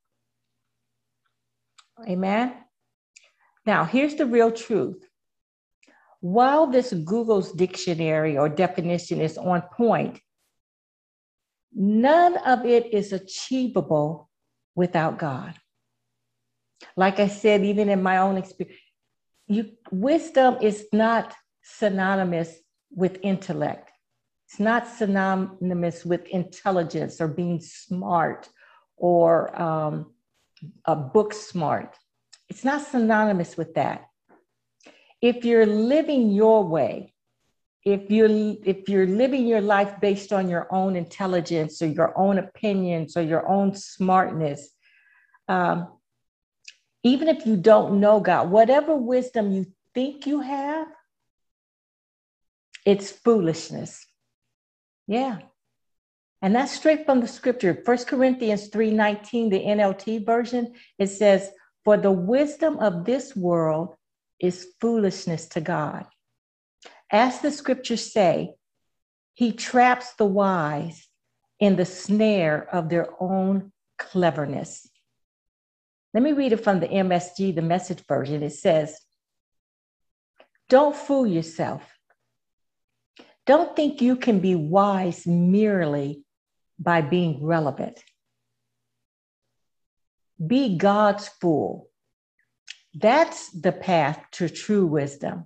Amen. 2.08 2.54
Now, 3.66 3.84
here's 3.84 4.14
the 4.14 4.26
real 4.26 4.52
truth. 4.52 5.04
While 6.20 6.66
this 6.66 6.92
Google's 6.92 7.52
dictionary 7.52 8.38
or 8.38 8.48
definition 8.48 9.20
is 9.20 9.36
on 9.36 9.62
point, 9.76 10.20
none 11.74 12.36
of 12.38 12.64
it 12.64 12.92
is 12.94 13.12
achievable 13.12 14.30
without 14.74 15.18
God. 15.18 15.54
Like 16.96 17.20
I 17.20 17.28
said, 17.28 17.64
even 17.64 17.88
in 17.88 18.02
my 18.02 18.18
own 18.18 18.36
experience, 18.36 18.78
you, 19.50 19.72
wisdom 19.90 20.58
is 20.62 20.86
not 20.92 21.34
synonymous 21.62 22.54
with 22.90 23.18
intellect. 23.22 23.90
It's 24.48 24.60
not 24.60 24.86
synonymous 24.86 26.04
with 26.04 26.26
intelligence 26.28 27.20
or 27.20 27.28
being 27.28 27.60
smart 27.60 28.48
or 28.96 29.60
um, 29.60 30.12
a 30.84 30.94
book 30.94 31.34
smart. 31.34 31.96
It's 32.48 32.64
not 32.64 32.86
synonymous 32.86 33.56
with 33.56 33.74
that. 33.74 34.06
If 35.20 35.44
you're 35.44 35.66
living 35.66 36.30
your 36.30 36.64
way, 36.64 37.14
if 37.84 38.10
you're 38.10 38.28
if 38.64 38.88
you're 38.88 39.06
living 39.06 39.46
your 39.46 39.60
life 39.60 40.00
based 40.00 40.32
on 40.32 40.48
your 40.48 40.68
own 40.70 40.96
intelligence 40.96 41.80
or 41.82 41.86
your 41.86 42.16
own 42.16 42.38
opinions 42.38 43.16
or 43.16 43.22
your 43.22 43.48
own 43.48 43.74
smartness 43.74 44.70
um, 45.48 45.88
even 47.02 47.28
if 47.28 47.46
you 47.46 47.56
don't 47.56 48.00
know 48.00 48.20
god 48.20 48.50
whatever 48.50 48.94
wisdom 48.96 49.50
you 49.52 49.66
think 49.94 50.26
you 50.26 50.40
have 50.40 50.86
it's 52.84 53.10
foolishness. 53.10 54.06
Yeah. 55.06 55.38
And 56.42 56.54
that's 56.54 56.72
straight 56.72 57.04
from 57.04 57.20
the 57.20 57.28
scripture. 57.28 57.82
First 57.84 58.06
corinthians 58.06 58.70
3.19 58.70 59.50
the 59.50 59.60
nlt 59.60 60.24
version 60.24 60.74
it 60.98 61.08
says 61.08 61.50
for 61.84 61.96
the 61.96 62.12
wisdom 62.12 62.78
of 62.78 63.04
this 63.04 63.36
world 63.36 63.96
is 64.38 64.68
foolishness 64.80 65.46
to 65.48 65.60
god. 65.60 66.06
As 67.12 67.40
the 67.40 67.50
scriptures 67.50 68.12
say, 68.12 68.54
he 69.34 69.52
traps 69.52 70.14
the 70.14 70.24
wise 70.24 71.08
in 71.58 71.76
the 71.76 71.84
snare 71.84 72.68
of 72.72 72.88
their 72.88 73.08
own 73.20 73.72
cleverness. 73.98 74.89
Let 76.12 76.22
me 76.22 76.32
read 76.32 76.52
it 76.52 76.64
from 76.64 76.80
the 76.80 76.88
MSG, 76.88 77.54
the 77.54 77.62
message 77.62 78.04
version. 78.06 78.42
It 78.42 78.52
says, 78.52 78.98
Don't 80.68 80.96
fool 80.96 81.26
yourself. 81.26 81.82
Don't 83.46 83.74
think 83.74 84.00
you 84.00 84.16
can 84.16 84.40
be 84.40 84.54
wise 84.54 85.26
merely 85.26 86.24
by 86.78 87.00
being 87.00 87.44
relevant. 87.44 88.02
Be 90.44 90.76
God's 90.76 91.28
fool. 91.28 91.88
That's 92.94 93.50
the 93.50 93.72
path 93.72 94.20
to 94.32 94.48
true 94.48 94.86
wisdom. 94.86 95.44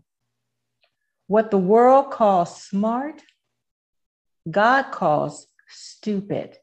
What 1.26 1.50
the 1.50 1.58
world 1.58 2.10
calls 2.10 2.62
smart, 2.62 3.22
God 4.50 4.92
calls 4.92 5.46
stupid. 5.68 6.56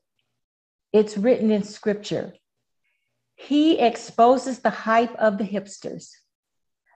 It's 0.93 1.17
written 1.17 1.51
in 1.51 1.63
scripture. 1.63 2.33
He 3.47 3.79
exposes 3.79 4.59
the 4.59 4.69
hype 4.69 5.15
of 5.15 5.39
the 5.39 5.43
hipsters. 5.43 6.11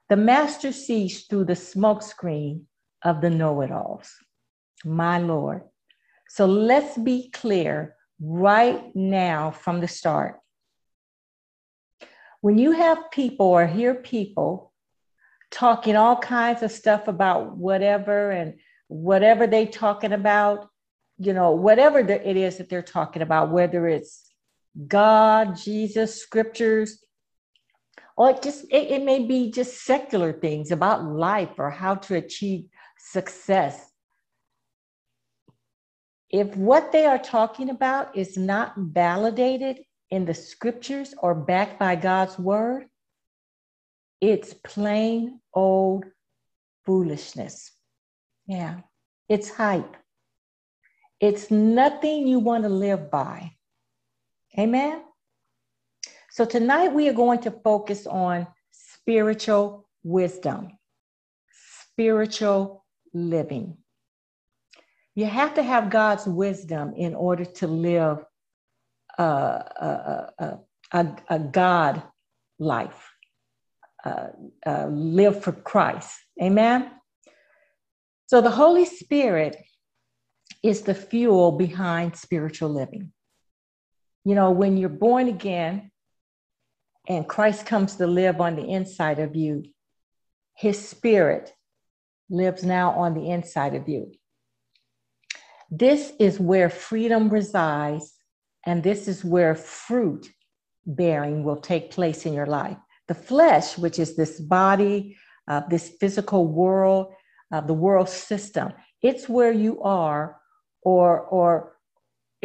The 0.10 0.16
master 0.16 0.72
sees 0.72 1.26
through 1.26 1.46
the 1.46 1.54
smokescreen 1.54 2.66
of 3.04 3.22
the 3.22 3.32
know 3.32 3.62
it 3.62 3.72
alls. 3.72 4.14
My 4.84 5.18
Lord. 5.18 5.64
So 6.30 6.46
let's 6.46 6.98
be 7.00 7.32
clear 7.32 7.96
right 8.22 8.96
now 8.96 9.50
from 9.50 9.82
the 9.82 9.88
start. 9.88 10.40
When 12.42 12.60
you 12.60 12.74
have 12.74 13.10
people 13.10 13.48
or 13.48 13.66
hear 13.66 13.96
people 13.96 14.72
talking 15.50 15.96
all 15.96 16.18
kinds 16.18 16.62
of 16.62 16.72
stuff 16.72 17.08
about 17.08 17.58
whatever 17.58 18.30
and 18.30 18.60
whatever 18.88 19.48
they 19.48 19.66
talking 19.66 20.14
about, 20.14 20.70
you 21.18 21.34
know, 21.34 21.52
whatever 21.52 22.00
it 22.00 22.38
is 22.38 22.58
that 22.58 22.70
they're 22.70 22.84
talking 22.84 23.24
about, 23.24 23.50
whether 23.50 23.88
it's 23.88 24.25
God, 24.88 25.56
Jesus, 25.56 26.22
scriptures, 26.22 27.04
or 28.18 28.32
it 28.32 28.42
just 28.42 28.66
it, 28.72 28.92
it 28.92 29.04
may 29.04 29.26
be 29.26 29.52
just 29.52 29.86
secular 29.86 30.34
things 30.34 30.72
about 30.72 31.06
life 31.06 31.52
or 31.58 31.70
how 31.70 31.96
to 31.96 32.16
achieve 32.16 32.66
success. 32.98 33.92
If 36.30 36.56
what 36.56 36.92
they 36.92 37.06
are 37.06 37.20
talking 37.20 37.70
about 37.70 38.18
is 38.18 38.38
not 38.38 38.74
validated 38.78 39.80
in 40.10 40.26
the 40.26 40.34
scriptures 40.34 41.14
or 41.18 41.36
backed 41.36 41.80
by 41.80 41.96
God's 41.96 42.38
word, 42.38 42.88
it's 44.20 44.54
plain 44.54 45.40
old 45.54 46.06
foolishness. 46.86 47.72
Yeah, 48.48 48.82
it's 49.30 49.50
hype. 49.50 49.96
It's 51.20 51.50
nothing 51.50 52.28
you 52.28 52.40
want 52.40 52.64
to 52.64 52.70
live 52.70 53.10
by. 53.10 53.55
Amen. 54.58 55.02
So 56.32 56.46
tonight 56.46 56.94
we 56.94 57.10
are 57.10 57.14
going 57.14 57.40
to 57.40 57.52
focus 57.52 58.08
on 58.08 58.48
spiritual 58.72 59.88
wisdom, 60.04 60.78
spiritual 61.92 62.86
living. 63.14 63.78
You 65.14 65.26
have 65.26 65.54
to 65.56 65.64
have 65.64 65.90
God's 65.90 66.26
wisdom 66.26 66.94
in 66.96 67.16
order 67.16 67.46
to 67.46 67.68
live 67.68 68.24
a, 69.18 69.24
a, 69.24 70.60
a, 70.94 71.16
a, 71.30 71.40
God 71.40 72.04
life, 72.60 73.10
uh, 74.06 74.28
uh, 74.66 74.88
live 74.88 75.44
for 75.44 75.52
Christ. 75.52 76.18
Amen. 76.42 76.92
So 78.28 78.42
the 78.42 78.52
Holy 78.52 78.86
Spirit 78.86 79.58
is 80.64 80.82
the 80.82 80.96
fuel 80.96 81.54
behind 81.54 82.16
spiritual 82.16 82.70
living. 82.70 83.12
You 84.26 84.34
know, 84.34 84.50
when 84.50 84.76
you're 84.76 84.90
born 84.90 85.28
again 85.28 85.92
and 87.08 87.30
Christ 87.30 87.68
comes 87.68 87.96
to 87.98 88.08
live 88.08 88.42
on 88.42 88.56
the 88.56 88.68
inside 88.68 89.20
of 89.20 89.36
you, 89.36 89.64
his 90.56 90.90
spirit 90.90 91.54
lives 92.30 92.64
now 92.64 92.92
on 92.92 93.14
the 93.14 93.30
inside 93.30 93.76
of 93.76 93.88
you. 93.88 94.12
This 95.70 96.12
is 96.20 96.40
where 96.40 96.70
freedom 96.70 97.30
resides, 97.30 98.14
and 98.66 98.84
this 98.84 99.08
is 99.08 99.24
where 99.24 99.54
fruit 99.54 100.28
bearing 100.88 101.44
will 101.44 101.58
take 101.58 101.92
place 101.92 102.26
in 102.26 102.34
your 102.34 102.48
life. 102.48 102.78
The 103.08 103.16
flesh, 103.16 103.78
which 103.78 104.00
is 104.00 104.16
this 104.16 104.40
body, 104.40 105.18
uh, 105.48 105.62
this 105.70 105.90
physical 106.00 106.48
world, 106.48 107.14
uh, 107.52 107.62
the 107.62 107.74
world 107.74 108.10
system, 108.10 108.74
it's 109.04 109.30
where 109.30 109.52
you 109.52 109.84
are 109.84 110.40
or 110.82 111.22
or 111.22 111.75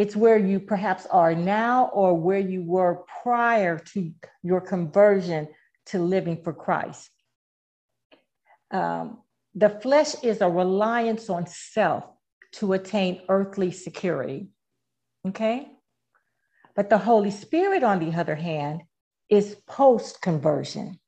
it's 0.00 0.16
where 0.16 0.38
you 0.38 0.58
perhaps 0.58 1.04
are 1.10 1.34
now 1.34 1.90
or 1.92 2.14
where 2.14 2.38
you 2.38 2.62
were 2.62 3.04
prior 3.22 3.78
to 3.78 4.10
your 4.42 4.62
conversion 4.62 5.46
to 5.84 5.98
living 5.98 6.42
for 6.42 6.54
Christ. 6.54 7.10
Um, 8.70 9.18
the 9.54 9.68
flesh 9.68 10.14
is 10.22 10.40
a 10.40 10.48
reliance 10.48 11.28
on 11.28 11.46
self 11.46 12.04
to 12.52 12.72
attain 12.72 13.20
earthly 13.28 13.72
security. 13.72 14.48
Okay? 15.28 15.68
But 16.74 16.88
the 16.88 16.96
Holy 16.96 17.30
Spirit, 17.30 17.82
on 17.82 17.98
the 17.98 18.18
other 18.18 18.36
hand, 18.36 18.80
is 19.28 19.58
post 19.66 20.22
conversion. 20.22 20.98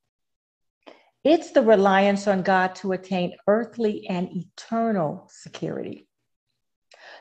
It's 1.25 1.53
the 1.53 1.63
reliance 1.63 2.27
on 2.27 2.43
God 2.43 2.75
to 2.81 2.93
attain 2.93 3.37
earthly 3.47 4.07
and 4.07 4.29
eternal 4.37 5.31
security. 5.33 6.09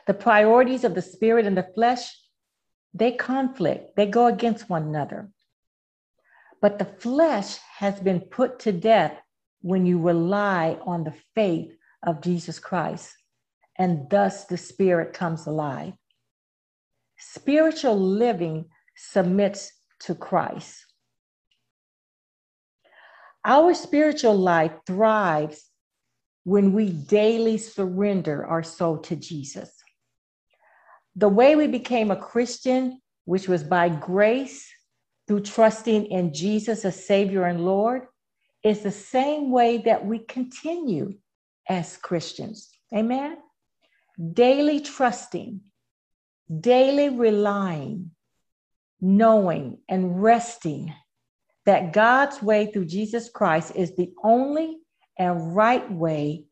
The 0.06 0.14
priorities 0.14 0.84
of 0.84 0.94
the 0.94 1.02
spirit 1.02 1.46
and 1.46 1.56
the 1.56 1.68
flesh, 1.74 2.16
they 2.92 3.12
conflict, 3.12 3.96
they 3.96 4.06
go 4.06 4.26
against 4.26 4.68
one 4.68 4.82
another. 4.82 5.30
But 6.60 6.78
the 6.78 6.84
flesh 6.84 7.58
has 7.78 8.00
been 8.00 8.20
put 8.20 8.60
to 8.60 8.72
death 8.72 9.16
when 9.62 9.86
you 9.86 10.00
rely 10.00 10.78
on 10.84 11.04
the 11.04 11.14
faith 11.34 11.72
of 12.04 12.20
Jesus 12.20 12.58
Christ, 12.58 13.14
and 13.78 14.10
thus 14.10 14.44
the 14.44 14.56
spirit 14.56 15.12
comes 15.12 15.46
alive. 15.46 15.94
Spiritual 17.16 17.98
living 17.98 18.66
submits 18.96 19.72
to 20.00 20.14
Christ. 20.14 20.84
Our 23.44 23.74
spiritual 23.74 24.36
life 24.36 24.72
thrives 24.86 25.68
when 26.44 26.72
we 26.72 26.90
daily 26.90 27.58
surrender 27.58 28.44
our 28.46 28.62
soul 28.62 28.98
to 28.98 29.16
Jesus. 29.16 29.81
The 31.16 31.28
way 31.28 31.56
we 31.56 31.66
became 31.66 32.10
a 32.10 32.16
Christian, 32.16 33.00
which 33.24 33.48
was 33.48 33.62
by 33.62 33.88
grace 33.88 34.66
through 35.28 35.40
trusting 35.40 36.06
in 36.06 36.32
Jesus 36.32 36.84
as 36.84 37.06
Savior 37.06 37.44
and 37.44 37.64
Lord, 37.64 38.06
is 38.64 38.80
the 38.80 38.90
same 38.90 39.50
way 39.50 39.78
that 39.78 40.04
we 40.04 40.20
continue 40.20 41.14
as 41.68 41.96
Christians. 41.96 42.70
Amen. 42.94 43.36
Daily 44.32 44.80
trusting, 44.80 45.60
daily 46.60 47.08
relying, 47.08 48.10
knowing, 49.00 49.78
and 49.88 50.22
resting 50.22 50.94
that 51.66 51.92
God's 51.92 52.42
way 52.42 52.66
through 52.66 52.86
Jesus 52.86 53.28
Christ 53.28 53.72
is 53.74 53.94
the 53.96 54.12
only 54.22 54.78
and 55.18 55.54
right 55.54 55.90
way 55.90 56.44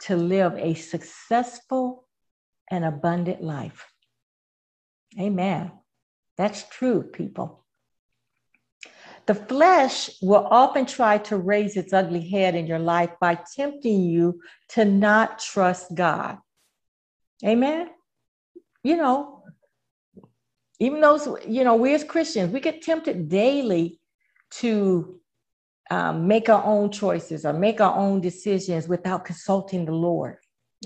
to 0.00 0.16
live 0.16 0.54
a 0.56 0.74
successful 0.74 2.06
and 2.70 2.84
abundant 2.84 3.42
life. 3.42 3.84
Amen. 5.18 5.72
That's 6.36 6.64
true, 6.68 7.02
people. 7.02 7.64
The 9.26 9.34
flesh 9.34 10.10
will 10.20 10.46
often 10.50 10.84
try 10.84 11.18
to 11.18 11.36
raise 11.38 11.76
its 11.76 11.92
ugly 11.92 12.28
head 12.28 12.54
in 12.54 12.66
your 12.66 12.78
life 12.78 13.10
by 13.20 13.38
tempting 13.56 14.02
you 14.02 14.40
to 14.70 14.84
not 14.84 15.38
trust 15.38 15.94
God. 15.94 16.38
Amen. 17.44 17.88
You 18.82 18.96
know, 18.96 19.44
even 20.78 21.00
those, 21.00 21.26
you 21.46 21.64
know, 21.64 21.76
we 21.76 21.94
as 21.94 22.04
Christians, 22.04 22.52
we 22.52 22.60
get 22.60 22.82
tempted 22.82 23.28
daily 23.28 23.98
to 24.58 25.20
um, 25.90 26.26
make 26.26 26.48
our 26.48 26.62
own 26.64 26.90
choices 26.90 27.46
or 27.46 27.52
make 27.52 27.80
our 27.80 27.96
own 27.96 28.20
decisions 28.20 28.88
without 28.88 29.24
consulting 29.24 29.86
the 29.86 29.92
Lord. 29.92 30.36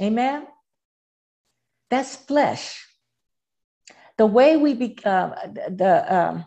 Amen. 0.01 0.47
That's 1.91 2.15
flesh 2.15 2.88
the 4.19 4.27
way 4.27 4.57
we 4.57 4.75
become 4.75 5.35
the 5.55 6.15
um, 6.15 6.45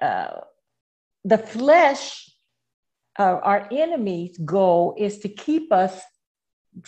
uh, 0.00 0.40
the 1.24 1.38
flesh, 1.38 2.30
uh, 3.18 3.38
our 3.42 3.68
enemy's 3.70 4.36
goal 4.38 4.94
is 4.98 5.18
to 5.20 5.28
keep 5.28 5.72
us 5.72 6.02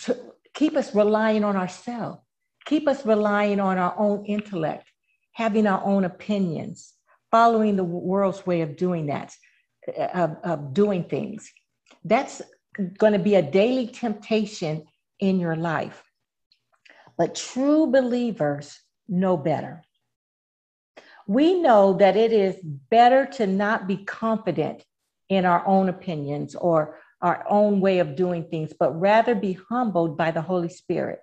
to 0.03 0.17
keep 0.55 0.77
us 0.77 0.95
relying 0.95 1.45
on 1.45 1.57
ourselves, 1.57 2.19
keep 2.65 2.89
us 2.89 3.05
relying 3.07 3.61
on 3.61 3.79
our 3.79 3.95
own 3.99 4.25
intellect, 4.27 4.91
having 5.33 5.67
our 5.67 5.85
own 5.85 6.05
opinions, 6.05 6.95
following 7.31 7.77
the 7.77 7.85
world's 7.85 8.47
way 8.47 8.63
of 8.63 8.77
doing 8.77 9.07
that, 9.07 9.35
uh, 9.97 10.09
of, 10.15 10.37
of 10.43 10.75
doing 10.75 11.05
things. 11.05 11.51
That's 12.05 12.41
going 12.97 13.13
to 13.13 13.19
be 13.19 13.35
a 13.35 13.43
daily 13.43 13.89
temptation 13.89 14.85
in 15.21 15.39
your 15.39 15.57
life. 15.57 16.03
But 17.19 17.35
true 17.35 17.89
believers 17.89 18.81
know 19.09 19.37
better. 19.37 19.83
We 21.27 21.61
know 21.61 21.95
that 21.95 22.17
it 22.17 22.33
is 22.33 22.57
better 22.63 23.27
to 23.33 23.47
not 23.47 23.87
be 23.87 24.05
confident 24.05 24.85
in 25.29 25.45
our 25.45 25.67
own 25.67 25.89
opinions 25.91 26.55
or 26.55 26.99
our 27.21 27.45
own 27.51 27.81
way 27.81 27.99
of 27.99 28.17
doing 28.17 28.45
things, 28.45 28.73
but 28.79 28.99
rather 28.99 29.35
be 29.35 29.59
humbled 29.69 30.17
by 30.17 30.31
the 30.31 30.41
Holy 30.41 30.69
Spirit. 30.69 31.19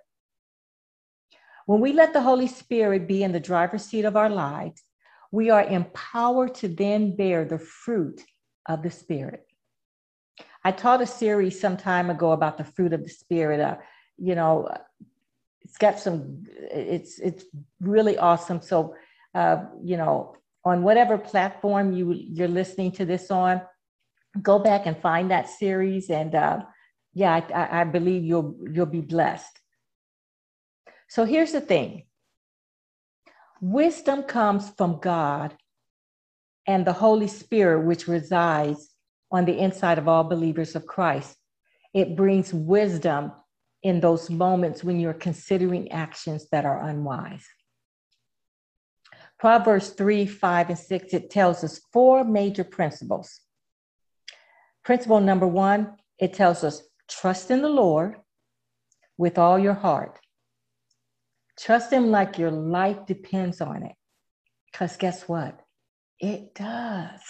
When 1.64 1.80
we 1.80 1.92
let 1.92 2.12
the 2.12 2.20
Holy 2.20 2.46
Spirit 2.46 3.08
be 3.08 3.24
in 3.24 3.32
the 3.32 3.40
driver's 3.40 3.84
seat 3.84 4.04
of 4.04 4.16
our 4.16 4.30
lives, 4.30 4.82
we 5.32 5.50
are 5.50 5.64
empowered 5.64 6.54
to 6.56 6.68
then 6.68 7.16
bear 7.16 7.44
the 7.44 7.58
fruit 7.58 8.22
of 8.68 8.82
the 8.82 8.90
Spirit. 8.90 9.44
I 10.62 10.70
taught 10.70 11.02
a 11.02 11.06
series 11.06 11.58
some 11.58 11.76
time 11.76 12.10
ago 12.10 12.32
about 12.32 12.58
the 12.58 12.64
fruit 12.64 12.92
of 12.92 13.02
the 13.02 13.10
Spirit. 13.10 13.60
Uh, 13.60 13.78
you 14.18 14.34
know, 14.34 14.68
it's 15.66 15.78
got 15.78 15.98
some 15.98 16.44
it's 16.70 17.18
it's 17.18 17.44
really 17.80 18.16
awesome. 18.18 18.62
So 18.62 18.94
uh, 19.34 19.64
you 19.82 19.96
know 19.96 20.36
on 20.64 20.82
whatever 20.82 21.18
platform 21.18 21.92
you 21.92 22.12
you're 22.12 22.56
listening 22.60 22.92
to 22.92 23.04
this 23.04 23.30
on 23.30 23.60
go 24.42 24.58
back 24.58 24.86
and 24.86 24.96
find 24.98 25.30
that 25.30 25.48
series 25.48 26.08
and 26.10 26.34
uh, 26.34 26.60
yeah 27.14 27.32
I, 27.34 27.80
I 27.80 27.84
believe 27.84 28.22
you'll 28.22 28.56
you'll 28.72 28.86
be 28.86 29.00
blessed. 29.00 29.60
So 31.08 31.24
here's 31.24 31.52
the 31.52 31.60
thing. 31.60 32.04
Wisdom 33.60 34.22
comes 34.22 34.70
from 34.70 35.00
God 35.00 35.56
and 36.68 36.86
the 36.86 36.92
Holy 36.92 37.28
Spirit, 37.28 37.86
which 37.86 38.06
resides 38.06 38.90
on 39.32 39.46
the 39.46 39.58
inside 39.58 39.98
of 39.98 40.06
all 40.06 40.24
believers 40.24 40.76
of 40.76 40.86
Christ. 40.86 41.36
It 41.92 42.14
brings 42.14 42.54
wisdom 42.54 43.32
in 43.82 44.00
those 44.00 44.30
moments 44.30 44.82
when 44.82 44.98
you're 44.98 45.14
considering 45.14 45.90
actions 45.92 46.48
that 46.50 46.64
are 46.64 46.82
unwise. 46.82 47.46
Proverbs 49.38 49.90
3, 49.90 50.26
5, 50.26 50.70
and 50.70 50.78
6, 50.78 51.14
it 51.14 51.30
tells 51.30 51.62
us 51.62 51.80
four 51.92 52.24
major 52.24 52.64
principles. 52.64 53.40
Principle 54.84 55.20
number 55.20 55.46
one, 55.46 55.96
it 56.18 56.32
tells 56.32 56.64
us 56.64 56.82
trust 57.08 57.50
in 57.50 57.60
the 57.60 57.68
Lord 57.68 58.16
with 59.18 59.36
all 59.38 59.58
your 59.58 59.74
heart. 59.74 60.18
Trust 61.58 61.92
Him 61.92 62.10
like 62.10 62.38
your 62.38 62.50
life 62.50 63.06
depends 63.06 63.60
on 63.60 63.82
it. 63.82 63.94
Because 64.70 64.96
guess 64.96 65.28
what? 65.28 65.60
It 66.18 66.54
does. 66.54 67.20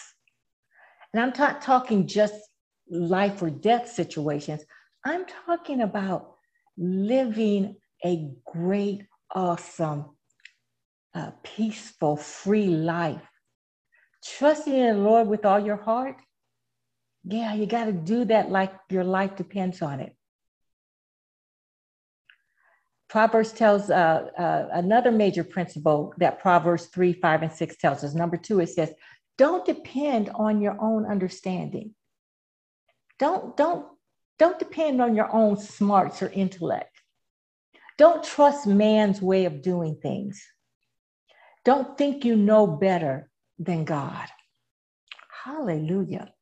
And 1.13 1.23
I'm 1.23 1.33
not 1.39 1.63
talking 1.63 2.07
just 2.07 2.35
life 2.89 3.43
or 3.43 3.51
death 3.51 3.91
situations, 3.91 4.65
I'm 5.05 5.25
talking 5.47 5.81
about 5.81 6.36
living 6.77 7.77
a 8.05 8.31
great, 8.45 9.03
awesome, 9.35 10.17
uh, 11.15 11.31
peaceful, 11.43 12.17
free 12.17 12.69
life. 12.69 13.23
Trusting 14.39 14.75
in 14.75 14.97
the 14.97 15.03
Lord 15.03 15.29
with 15.29 15.45
all 15.45 15.61
your 15.61 15.77
heart. 15.77 16.17
Yeah, 17.25 17.55
you 17.55 17.67
got 17.67 17.87
to 17.87 17.93
do 17.93 18.25
that 18.27 18.51
like 18.51 18.73
your 18.91 19.05
life 19.05 19.37
depends 19.37 19.83
on 19.83 20.01
it. 20.01 20.15
Proverbs 23.09 23.53
tells 23.53 23.89
uh, 23.89 24.29
uh, 24.37 24.69
another 24.73 25.13
major 25.13 25.45
principle 25.45 26.13
that 26.19 26.41
Proverbs 26.41 26.87
3, 26.87 27.13
5, 27.15 27.43
and 27.43 27.53
6 27.53 27.77
tells 27.77 28.03
us. 28.05 28.15
Number 28.15 28.37
two, 28.37 28.61
it 28.61 28.69
says, 28.69 28.93
don't 29.39 29.65
depend 29.65 30.31
on 30.35 30.61
your 30.61 30.77
own 30.81 31.07
understanding. 31.07 31.95
Don't, 33.19 33.57
don't, 33.57 33.87
don't 34.39 34.59
depend 34.59 35.01
on 35.01 35.15
your 35.15 35.33
own 35.35 35.57
smarts 35.57 36.23
or 36.23 36.29
intellect. 36.29 37.01
Don't 37.99 38.23
trust 38.23 38.67
man's 38.67 39.23
way 39.23 39.47
of 39.47 39.63
doing 39.63 39.97
things. 40.03 40.43
Don't 41.65 41.97
think 41.97 42.25
you 42.25 42.37
know 42.37 42.67
better 42.67 43.31
than 43.59 43.85
God. 43.85 44.29
Hallelujah. 45.45 46.33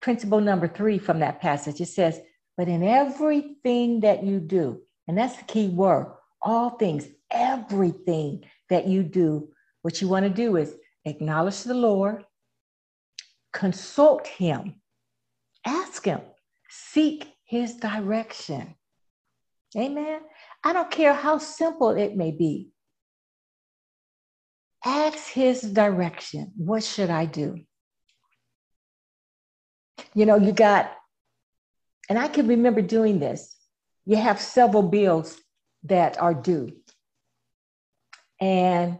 Principle 0.00 0.40
number 0.40 0.68
three 0.68 0.98
from 0.98 1.20
that 1.20 1.40
passage 1.40 1.80
it 1.80 1.86
says, 1.86 2.20
But 2.56 2.68
in 2.68 2.82
everything 2.82 4.00
that 4.00 4.22
you 4.22 4.38
do, 4.40 4.82
and 5.08 5.16
that's 5.16 5.36
the 5.36 5.44
key 5.44 5.68
word. 5.68 6.12
All 6.42 6.70
things, 6.70 7.06
everything 7.30 8.44
that 8.68 8.86
you 8.86 9.02
do, 9.02 9.48
what 9.82 10.00
you 10.00 10.08
want 10.08 10.24
to 10.24 10.30
do 10.30 10.56
is 10.56 10.74
acknowledge 11.04 11.62
the 11.62 11.74
Lord, 11.74 12.24
consult 13.52 14.26
Him, 14.26 14.76
ask 15.66 16.04
Him, 16.04 16.20
seek 16.70 17.26
His 17.44 17.74
direction. 17.74 18.74
Amen. 19.76 20.20
I 20.64 20.72
don't 20.72 20.90
care 20.90 21.12
how 21.12 21.38
simple 21.38 21.90
it 21.90 22.16
may 22.16 22.30
be. 22.30 22.70
Ask 24.84 25.32
His 25.32 25.60
direction. 25.60 26.52
What 26.56 26.82
should 26.82 27.10
I 27.10 27.26
do? 27.26 27.60
You 30.14 30.24
know, 30.24 30.36
you 30.36 30.52
got, 30.52 30.90
and 32.08 32.18
I 32.18 32.28
can 32.28 32.46
remember 32.46 32.80
doing 32.80 33.18
this 33.18 33.56
you 34.06 34.16
have 34.16 34.40
several 34.40 34.84
bills 34.84 35.36
that 35.82 36.18
are 36.18 36.32
due. 36.32 36.70
And 38.40 38.98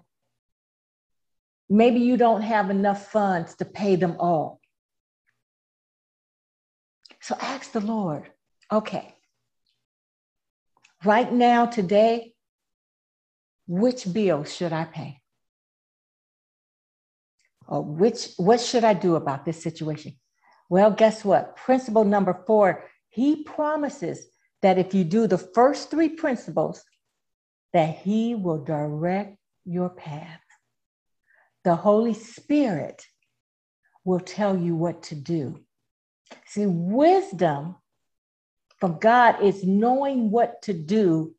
maybe 1.71 2.01
you 2.01 2.17
don't 2.17 2.43
have 2.43 2.71
enough 2.71 3.11
funds 3.11 3.55
to 3.57 3.65
pay 3.65 3.97
them 3.97 4.17
all. 4.19 4.61
So 7.27 7.37
ask 7.41 7.73
the 7.73 7.81
Lord, 7.81 8.31
okay, 8.71 9.13
right 11.05 11.33
now, 11.33 11.67
today, 11.67 12.35
which 13.67 14.13
bill 14.13 14.45
should 14.45 14.73
I 14.73 14.85
pay? 14.85 15.21
Or 17.67 17.83
which, 17.83 18.29
what 18.37 18.61
should 18.61 18.85
I 18.85 18.95
do 18.95 19.17
about 19.17 19.45
this 19.45 19.61
situation? 19.61 20.13
Well, 20.71 20.93
guess 20.93 21.25
what? 21.25 21.57
Principle 21.57 22.05
number 22.05 22.45
four, 22.47 22.85
he 23.09 23.43
promises 23.43 24.25
that 24.63 24.79
if 24.79 24.95
you 24.95 25.03
do 25.03 25.27
the 25.27 25.39
first 25.39 25.91
three 25.91 26.11
principles, 26.11 26.85
that 27.73 27.97
He 27.97 28.37
will 28.37 28.63
direct 28.63 29.37
your 29.65 29.89
path. 29.89 30.47
The 31.65 31.75
Holy 31.75 32.15
Spirit 32.15 33.05
will 34.05 34.21
tell 34.21 34.57
you 34.57 34.77
what 34.77 35.03
to 35.05 35.17
do. 35.17 35.66
See, 36.47 36.67
wisdom 36.67 37.77
from 38.79 38.99
God 38.99 39.43
is 39.43 39.65
knowing 39.65 40.31
what 40.31 40.63
to 40.63 40.73
do 40.73 41.35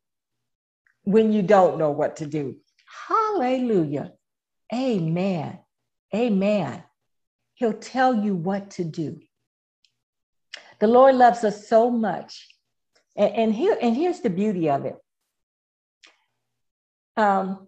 when 1.04 1.32
you 1.32 1.42
don't 1.42 1.78
know 1.78 1.90
what 1.90 2.16
to 2.16 2.26
do. 2.26 2.56
Hallelujah. 3.08 4.12
Amen. 4.74 5.58
Amen. 6.14 6.82
He'll 7.54 7.72
tell 7.72 8.14
you 8.14 8.34
what 8.34 8.70
to 8.72 8.84
do. 8.84 9.20
The 10.80 10.86
Lord 10.86 11.14
loves 11.14 11.44
us 11.44 11.68
so 11.68 11.90
much 11.90 12.46
and, 13.18 13.34
and 13.34 13.54
here 13.54 13.76
and 13.80 13.96
here's 13.96 14.20
the 14.20 14.30
beauty 14.30 14.70
of 14.70 14.86
it. 14.86 14.96
Um, 17.16 17.67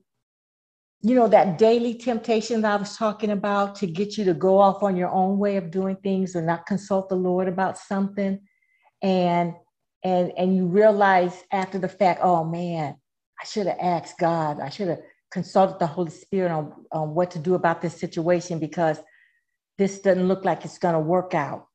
you 1.03 1.15
know 1.15 1.29
that 1.29 1.59
daily 1.59 1.95
temptation 1.95 2.61
that 2.61 2.73
I 2.73 2.77
was 2.77 2.97
talking 2.97 3.31
about 3.31 3.75
to 3.77 3.87
get 3.87 4.19
you 4.19 4.25
to 4.27 4.35
go 4.35 4.59
off 4.59 4.83
on 4.83 4.97
your 4.97 5.09
own 5.09 5.39
way 5.39 5.57
of 5.57 5.71
doing 5.71 5.97
things 5.97 6.37
or 6.37 6.43
not 6.43 6.67
consult 6.67 7.09
the 7.09 7.17
Lord 7.17 7.49
about 7.49 7.79
something, 7.79 8.41
and 9.03 9.55
and 10.05 10.33
and 10.37 10.57
you 10.57 10.67
realize 10.67 11.45
after 11.53 11.79
the 11.79 11.89
fact, 11.89 12.21
oh 12.23 12.45
man, 12.45 12.97
I 13.41 13.47
should 13.47 13.67
have 13.67 13.79
asked 13.81 14.19
God. 14.19 14.61
I 14.61 14.69
should 14.69 14.89
have 14.89 15.01
consulted 15.31 15.79
the 15.79 15.87
Holy 15.87 16.11
Spirit 16.11 16.51
on, 16.51 16.73
on 16.93 17.15
what 17.15 17.31
to 17.31 17.39
do 17.39 17.55
about 17.55 17.81
this 17.81 17.99
situation 17.99 18.59
because 18.59 18.99
this 19.79 20.01
doesn't 20.01 20.29
look 20.29 20.45
like 20.45 20.65
it's 20.65 20.79
going 20.79 20.95
to 20.95 21.01
work 21.01 21.35
out. 21.35 21.67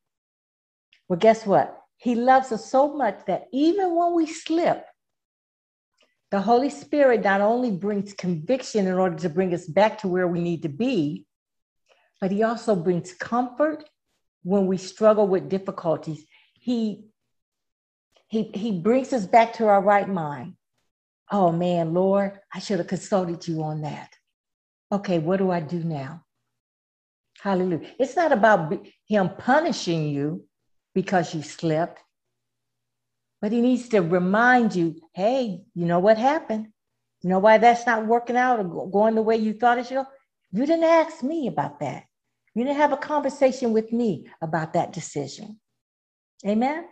Well, 1.07 1.17
guess 1.17 1.45
what? 1.45 1.81
He 1.97 2.15
loves 2.15 2.51
us 2.51 2.69
so 2.69 2.93
much 2.93 3.19
that 3.25 3.45
even 3.53 3.95
when 3.95 4.13
we 4.13 4.27
slip, 4.27 4.85
the 6.31 6.41
Holy 6.41 6.69
Spirit 6.69 7.23
not 7.23 7.41
only 7.41 7.71
brings 7.71 8.13
conviction 8.13 8.87
in 8.87 8.93
order 8.93 9.15
to 9.17 9.29
bring 9.29 9.53
us 9.53 9.65
back 9.65 9.99
to 9.99 10.07
where 10.07 10.27
we 10.27 10.39
need 10.39 10.63
to 10.63 10.69
be, 10.69 11.25
but 12.19 12.31
He 12.31 12.43
also 12.43 12.75
brings 12.75 13.13
comfort 13.13 13.87
when 14.43 14.67
we 14.67 14.77
struggle 14.77 15.27
with 15.27 15.49
difficulties. 15.49 16.25
He, 16.53 17.05
he, 18.27 18.51
he 18.53 18.79
brings 18.79 19.13
us 19.13 19.25
back 19.25 19.53
to 19.53 19.67
our 19.67 19.81
right 19.81 20.09
mind. 20.09 20.55
Oh 21.31 21.51
man, 21.51 21.93
Lord, 21.93 22.39
I 22.53 22.59
should 22.59 22.79
have 22.79 22.87
consulted 22.87 23.47
you 23.47 23.63
on 23.63 23.81
that. 23.81 24.13
Okay, 24.91 25.19
what 25.19 25.37
do 25.37 25.51
I 25.51 25.59
do 25.59 25.83
now? 25.83 26.23
Hallelujah. 27.41 27.89
It's 27.99 28.15
not 28.15 28.31
about 28.31 28.73
Him 29.07 29.29
punishing 29.37 30.07
you, 30.09 30.45
because 30.95 31.35
you 31.35 31.43
slipped. 31.43 32.01
But 33.45 33.51
he 33.51 33.61
needs 33.61 33.89
to 33.89 33.99
remind 33.99 34.73
you 34.75 34.99
hey, 35.13 35.61
you 35.75 35.85
know 35.85 35.99
what 35.99 36.17
happened? 36.17 36.69
You 37.21 37.29
know 37.29 37.37
why 37.37 37.59
that's 37.59 37.85
not 37.85 38.07
working 38.07 38.35
out 38.35 38.59
or 38.59 38.89
going 38.89 39.13
the 39.13 39.21
way 39.21 39.35
you 39.35 39.53
thought 39.53 39.77
it 39.77 39.85
should? 39.85 40.03
You 40.51 40.65
didn't 40.65 40.85
ask 40.85 41.21
me 41.21 41.45
about 41.45 41.79
that. 41.81 42.05
You 42.55 42.63
didn't 42.63 42.77
have 42.77 42.91
a 42.91 42.97
conversation 42.97 43.71
with 43.71 43.93
me 43.93 44.25
about 44.41 44.73
that 44.73 44.93
decision. 44.93 45.59
Amen? 46.43 46.85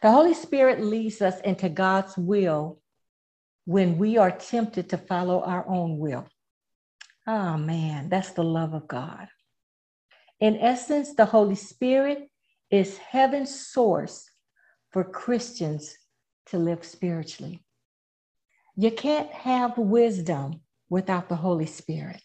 The 0.00 0.10
Holy 0.10 0.32
Spirit 0.32 0.80
leads 0.80 1.20
us 1.20 1.38
into 1.40 1.68
God's 1.68 2.16
will 2.16 2.80
when 3.66 3.98
we 3.98 4.16
are 4.16 4.30
tempted 4.30 4.88
to 4.88 4.96
follow 4.96 5.42
our 5.42 5.68
own 5.68 5.98
will. 5.98 6.26
Oh 7.26 7.58
man, 7.58 8.08
that's 8.08 8.30
the 8.30 8.44
love 8.44 8.72
of 8.72 8.88
God. 8.88 9.28
In 10.40 10.56
essence, 10.56 11.14
the 11.14 11.26
Holy 11.26 11.54
Spirit 11.54 12.29
is 12.70 12.98
heaven's 12.98 13.54
source 13.54 14.30
for 14.90 15.04
Christians 15.04 15.96
to 16.46 16.58
live 16.58 16.84
spiritually. 16.84 17.64
You 18.76 18.90
can't 18.90 19.30
have 19.30 19.76
wisdom 19.78 20.60
without 20.88 21.28
the 21.28 21.36
Holy 21.36 21.66
Spirit. 21.66 22.22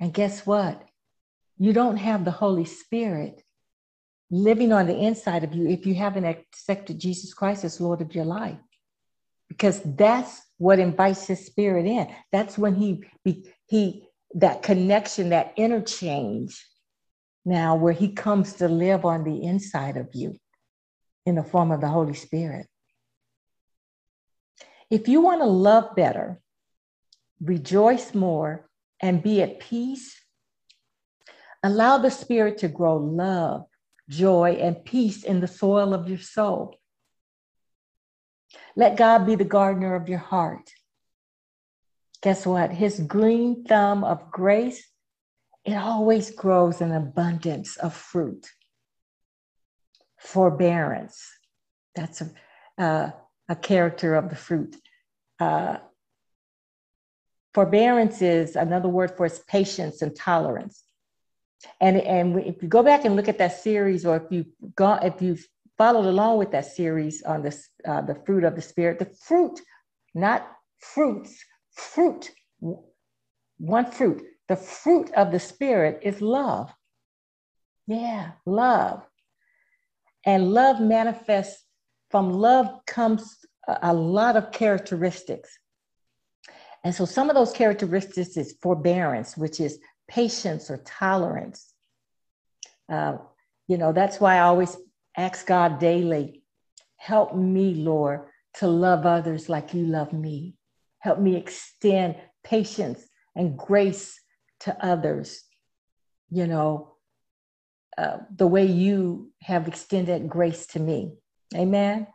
And 0.00 0.12
guess 0.12 0.46
what? 0.46 0.82
You 1.58 1.72
don't 1.72 1.96
have 1.96 2.24
the 2.24 2.30
Holy 2.30 2.64
Spirit 2.64 3.42
living 4.30 4.72
on 4.72 4.86
the 4.86 4.96
inside 4.96 5.44
of 5.44 5.54
you 5.54 5.68
if 5.68 5.86
you 5.86 5.94
haven't 5.94 6.24
accepted 6.24 6.98
Jesus 6.98 7.32
Christ 7.32 7.64
as 7.64 7.80
Lord 7.80 8.00
of 8.00 8.14
your 8.14 8.24
life. 8.24 8.58
Because 9.48 9.80
that's 9.84 10.42
what 10.58 10.78
invites 10.78 11.26
his 11.26 11.46
spirit 11.46 11.86
in. 11.86 12.08
That's 12.32 12.58
when 12.58 12.74
he 12.74 13.04
he 13.66 14.08
that 14.34 14.62
connection, 14.62 15.30
that 15.30 15.54
interchange 15.56 16.64
now 17.46 17.76
where 17.76 17.92
he 17.92 18.08
comes 18.08 18.54
to 18.54 18.68
live 18.68 19.04
on 19.04 19.24
the 19.24 19.42
inside 19.44 19.96
of 19.96 20.08
you 20.12 20.36
in 21.24 21.36
the 21.36 21.44
form 21.44 21.70
of 21.70 21.80
the 21.80 21.88
Holy 21.88 22.14
Spirit. 22.14 22.66
If 24.90 25.08
you 25.08 25.20
want 25.20 25.40
to 25.40 25.46
love 25.46 25.94
better, 25.96 26.40
rejoice 27.40 28.14
more, 28.14 28.68
and 29.00 29.22
be 29.22 29.42
at 29.42 29.60
peace, 29.60 30.20
allow 31.62 31.98
the 31.98 32.10
Spirit 32.10 32.58
to 32.58 32.68
grow 32.68 32.96
love, 32.96 33.66
joy, 34.08 34.58
and 34.60 34.84
peace 34.84 35.22
in 35.22 35.40
the 35.40 35.46
soil 35.46 35.92
of 35.94 36.08
your 36.08 36.18
soul. 36.18 36.76
Let 38.74 38.96
God 38.96 39.26
be 39.26 39.34
the 39.34 39.44
gardener 39.44 39.94
of 39.94 40.08
your 40.08 40.18
heart. 40.18 40.70
Guess 42.22 42.46
what? 42.46 42.70
His 42.72 43.00
green 43.00 43.64
thumb 43.64 44.02
of 44.04 44.30
grace, 44.30 44.88
it 45.66 45.74
always 45.74 46.30
grows 46.30 46.80
an 46.80 46.92
abundance 46.92 47.76
of 47.76 47.92
fruit. 47.92 48.46
Forbearance, 50.18 51.28
that's 51.94 52.22
a, 52.22 52.30
uh, 52.82 53.10
a 53.48 53.56
character 53.56 54.14
of 54.14 54.30
the 54.30 54.36
fruit. 54.36 54.76
Uh, 55.40 55.78
forbearance 57.52 58.22
is 58.22 58.54
another 58.54 58.88
word 58.88 59.16
for 59.16 59.26
its 59.26 59.40
patience 59.48 60.02
and 60.02 60.14
tolerance. 60.14 60.84
And, 61.80 61.96
and 61.96 62.38
if 62.40 62.62
you 62.62 62.68
go 62.68 62.84
back 62.84 63.04
and 63.04 63.16
look 63.16 63.28
at 63.28 63.38
that 63.38 63.60
series, 63.60 64.06
or 64.06 64.16
if 64.16 64.30
you've 64.30 64.52
gone, 64.76 65.04
if 65.04 65.20
you've 65.20 65.44
followed 65.76 66.06
along 66.06 66.38
with 66.38 66.52
that 66.52 66.66
series 66.66 67.22
on 67.24 67.42
this, 67.42 67.68
uh, 67.84 68.02
the 68.02 68.14
fruit 68.14 68.44
of 68.44 68.54
the 68.54 68.62
spirit, 68.62 69.00
the 69.00 69.10
fruit, 69.26 69.60
not 70.14 70.48
fruits, 70.78 71.44
fruit, 71.72 72.30
one 73.58 73.90
fruit. 73.90 74.22
The 74.48 74.56
fruit 74.56 75.10
of 75.14 75.32
the 75.32 75.40
spirit 75.40 76.00
is 76.02 76.20
love. 76.20 76.72
Yeah, 77.86 78.32
love. 78.44 79.06
And 80.24 80.52
love 80.52 80.80
manifests 80.80 81.64
from 82.10 82.32
love 82.32 82.68
comes 82.86 83.44
a 83.82 83.92
lot 83.92 84.36
of 84.36 84.52
characteristics. 84.52 85.58
And 86.84 86.94
so 86.94 87.04
some 87.04 87.28
of 87.28 87.36
those 87.36 87.52
characteristics 87.52 88.36
is 88.36 88.56
forbearance, 88.62 89.36
which 89.36 89.60
is 89.60 89.78
patience 90.08 90.70
or 90.70 90.78
tolerance. 90.78 91.72
Uh, 92.88 93.18
you 93.66 93.76
know, 93.76 93.92
that's 93.92 94.20
why 94.20 94.36
I 94.36 94.42
always 94.42 94.76
ask 95.16 95.46
God 95.46 95.80
daily, 95.80 96.42
help 96.96 97.34
me, 97.34 97.74
Lord, 97.74 98.26
to 98.54 98.68
love 98.68 99.04
others 99.04 99.48
like 99.48 99.74
you 99.74 99.84
love 99.84 100.12
me. 100.12 100.54
Help 101.00 101.18
me 101.18 101.36
extend 101.36 102.16
patience 102.44 103.04
and 103.34 103.58
grace 103.58 104.20
to 104.60 104.84
others, 104.84 105.42
you 106.30 106.46
know, 106.46 106.94
uh, 107.98 108.18
the 108.34 108.46
way 108.46 108.66
you 108.66 109.32
have 109.42 109.68
extended 109.68 110.28
grace 110.28 110.66
to 110.66 110.80
me. 110.80 111.14
Amen. 111.54 112.06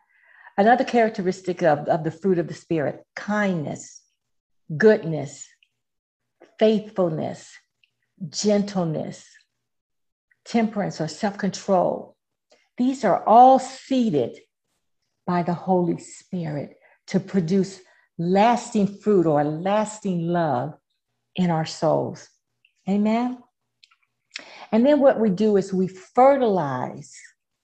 Another 0.57 0.83
characteristic 0.83 1.63
of, 1.63 1.87
of 1.87 2.03
the 2.03 2.11
fruit 2.11 2.37
of 2.37 2.47
the 2.47 2.53
Spirit 2.53 3.03
kindness, 3.15 4.01
goodness, 4.77 5.47
faithfulness, 6.59 7.51
gentleness, 8.29 9.25
temperance, 10.45 11.01
or 11.01 11.07
self 11.07 11.37
control. 11.37 12.15
These 12.77 13.03
are 13.03 13.25
all 13.27 13.59
seeded 13.59 14.37
by 15.25 15.43
the 15.43 15.53
Holy 15.53 15.97
Spirit 15.97 16.77
to 17.07 17.19
produce 17.19 17.79
lasting 18.17 18.99
fruit 18.99 19.25
or 19.25 19.43
lasting 19.43 20.27
love 20.27 20.73
in 21.35 21.49
our 21.49 21.65
souls. 21.65 22.29
Amen. 22.89 23.37
And 24.71 24.85
then 24.85 24.99
what 24.99 25.19
we 25.19 25.29
do 25.29 25.57
is 25.57 25.73
we 25.73 25.87
fertilize 25.87 27.15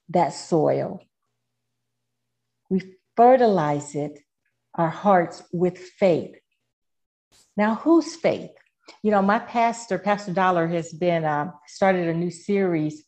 that 0.09 0.29
soil. 0.29 0.99
We 2.69 2.81
fertilize 3.15 3.95
it, 3.95 4.19
our 4.75 4.89
hearts, 4.89 5.43
with 5.51 5.77
faith. 5.77 6.35
Now, 7.55 7.75
whose 7.75 8.15
faith? 8.15 8.51
You 9.03 9.11
know, 9.11 9.21
my 9.21 9.39
pastor, 9.39 9.97
Pastor 9.97 10.33
Dollar, 10.33 10.67
has 10.67 10.93
been 10.93 11.25
uh, 11.25 11.51
started 11.65 12.07
a 12.07 12.13
new 12.13 12.31
series 12.31 13.03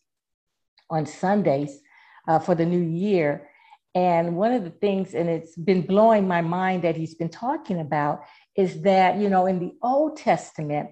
on 0.90 1.06
Sundays 1.06 1.80
uh, 2.26 2.38
for 2.38 2.54
the 2.54 2.66
new 2.66 2.82
year. 2.82 3.48
And 3.94 4.36
one 4.36 4.52
of 4.52 4.64
the 4.64 4.70
things, 4.70 5.14
and 5.14 5.28
it's 5.28 5.56
been 5.56 5.82
blowing 5.82 6.26
my 6.28 6.40
mind 6.42 6.82
that 6.82 6.96
he's 6.96 7.14
been 7.14 7.28
talking 7.28 7.80
about, 7.80 8.20
is 8.56 8.82
that, 8.82 9.18
you 9.18 9.28
know, 9.28 9.46
in 9.46 9.58
the 9.58 9.72
Old 9.82 10.16
Testament, 10.16 10.90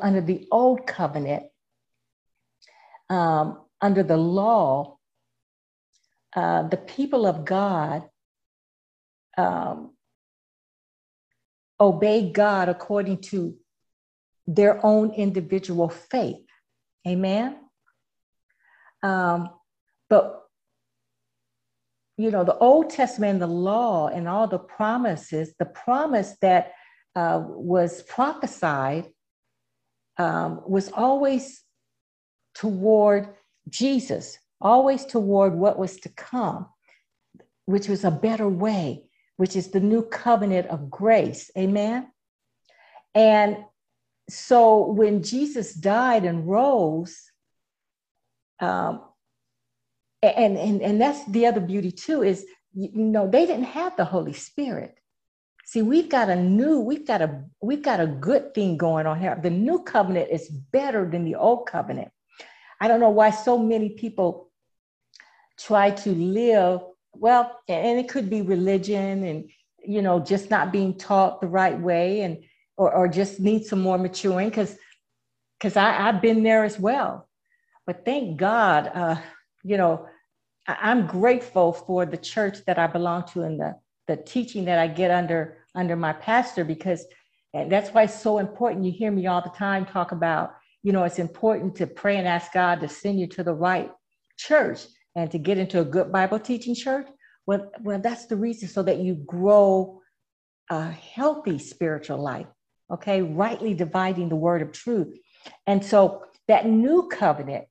under 0.00 0.20
the 0.20 0.46
Old 0.50 0.86
Covenant, 0.86 1.44
um, 3.08 3.60
under 3.80 4.02
the 4.02 4.16
law, 4.16 4.98
uh, 6.36 6.68
the 6.68 6.76
people 6.76 7.26
of 7.26 7.44
God 7.44 8.08
um, 9.36 9.92
obey 11.80 12.30
God 12.30 12.68
according 12.68 13.18
to 13.22 13.56
their 14.46 14.84
own 14.84 15.10
individual 15.12 15.88
faith. 15.88 16.46
Amen. 17.06 17.56
Um, 19.02 19.50
but 20.08 20.40
you 22.16 22.30
know, 22.30 22.44
the 22.44 22.58
Old 22.58 22.90
Testament, 22.90 23.40
the 23.40 23.46
law, 23.46 24.08
and 24.08 24.28
all 24.28 24.46
the 24.46 24.58
promises, 24.58 25.54
the 25.58 25.64
promise 25.64 26.36
that 26.42 26.72
uh, 27.16 27.42
was 27.46 28.02
prophesied 28.02 29.06
um, 30.20 30.60
was 30.66 30.92
always 30.92 31.62
toward 32.54 33.30
Jesus, 33.70 34.36
always 34.60 35.06
toward 35.06 35.54
what 35.54 35.78
was 35.78 35.98
to 36.00 36.10
come, 36.10 36.66
which 37.64 37.88
was 37.88 38.04
a 38.04 38.10
better 38.10 38.46
way, 38.46 39.04
which 39.38 39.56
is 39.56 39.68
the 39.68 39.80
new 39.80 40.02
covenant 40.02 40.66
of 40.66 40.90
grace. 40.90 41.50
Amen. 41.56 42.12
And 43.14 43.64
so 44.28 44.90
when 44.92 45.22
Jesus 45.22 45.72
died 45.72 46.26
and 46.26 46.46
rose, 46.46 47.16
um, 48.60 49.00
and, 50.22 50.58
and, 50.58 50.82
and 50.82 51.00
that's 51.00 51.24
the 51.30 51.46
other 51.46 51.60
beauty 51.60 51.92
too 51.92 52.22
is 52.22 52.44
you 52.74 52.90
know 52.92 53.26
they 53.26 53.46
didn't 53.46 53.64
have 53.64 53.96
the 53.96 54.04
holy 54.04 54.34
spirit 54.34 54.99
see 55.70 55.82
we've 55.82 56.08
got 56.08 56.28
a 56.28 56.34
new 56.34 56.80
we've 56.80 57.06
got 57.06 57.22
a 57.22 57.44
we've 57.62 57.82
got 57.82 58.00
a 58.00 58.06
good 58.06 58.52
thing 58.54 58.76
going 58.76 59.06
on 59.06 59.20
here. 59.20 59.38
The 59.40 59.50
new 59.50 59.84
covenant 59.84 60.28
is 60.30 60.48
better 60.48 61.08
than 61.08 61.24
the 61.24 61.36
old 61.36 61.66
covenant. 61.66 62.10
I 62.80 62.88
don't 62.88 62.98
know 62.98 63.10
why 63.10 63.30
so 63.30 63.56
many 63.56 63.90
people 63.90 64.50
try 65.60 65.92
to 65.92 66.10
live 66.12 66.80
well 67.12 67.60
and 67.68 68.00
it 68.00 68.08
could 68.08 68.28
be 68.28 68.42
religion 68.42 69.22
and 69.22 69.50
you 69.84 70.02
know 70.02 70.18
just 70.18 70.50
not 70.50 70.72
being 70.72 70.98
taught 70.98 71.40
the 71.40 71.46
right 71.46 71.78
way 71.78 72.22
and 72.22 72.42
or, 72.76 72.92
or 72.92 73.06
just 73.06 73.38
need 73.38 73.64
some 73.64 73.80
more 73.80 73.98
maturing 73.98 74.48
because 74.48 74.76
because 75.58 75.76
i've 75.76 76.20
been 76.20 76.42
there 76.42 76.64
as 76.64 76.80
well. 76.80 77.28
But 77.86 78.04
thank 78.04 78.38
god 78.38 78.90
uh, 78.92 79.16
you 79.62 79.76
know 79.76 80.08
I'm 80.66 81.06
grateful 81.06 81.72
for 81.72 82.06
the 82.06 82.16
church 82.16 82.64
that 82.66 82.78
I 82.78 82.86
belong 82.86 83.24
to 83.32 83.42
and 83.42 83.58
the, 83.58 83.76
the 84.06 84.16
teaching 84.16 84.66
that 84.66 84.78
I 84.78 84.86
get 84.86 85.10
under 85.10 85.59
under 85.74 85.96
my 85.96 86.12
pastor 86.12 86.64
because 86.64 87.04
and 87.52 87.70
that's 87.70 87.90
why 87.90 88.04
it's 88.04 88.20
so 88.20 88.38
important. 88.38 88.84
You 88.84 88.92
hear 88.92 89.10
me 89.10 89.26
all 89.26 89.42
the 89.42 89.50
time 89.50 89.84
talk 89.84 90.12
about, 90.12 90.54
you 90.82 90.92
know, 90.92 91.04
it's 91.04 91.18
important 91.18 91.74
to 91.76 91.86
pray 91.86 92.16
and 92.16 92.28
ask 92.28 92.52
God 92.52 92.80
to 92.80 92.88
send 92.88 93.18
you 93.18 93.26
to 93.28 93.42
the 93.42 93.54
right 93.54 93.90
church 94.36 94.86
and 95.16 95.30
to 95.32 95.38
get 95.38 95.58
into 95.58 95.80
a 95.80 95.84
good 95.84 96.12
Bible 96.12 96.38
teaching 96.38 96.74
church. 96.74 97.08
Well, 97.46 97.70
well, 97.80 97.98
that's 97.98 98.26
the 98.26 98.36
reason 98.36 98.68
so 98.68 98.82
that 98.84 98.98
you 98.98 99.14
grow 99.14 100.00
a 100.70 100.90
healthy 100.90 101.58
spiritual 101.58 102.18
life, 102.18 102.46
okay, 102.92 103.22
rightly 103.22 103.74
dividing 103.74 104.28
the 104.28 104.36
word 104.36 104.62
of 104.62 104.70
truth. 104.70 105.18
And 105.66 105.84
so 105.84 106.22
that 106.46 106.66
new 106.66 107.08
covenant 107.08 107.64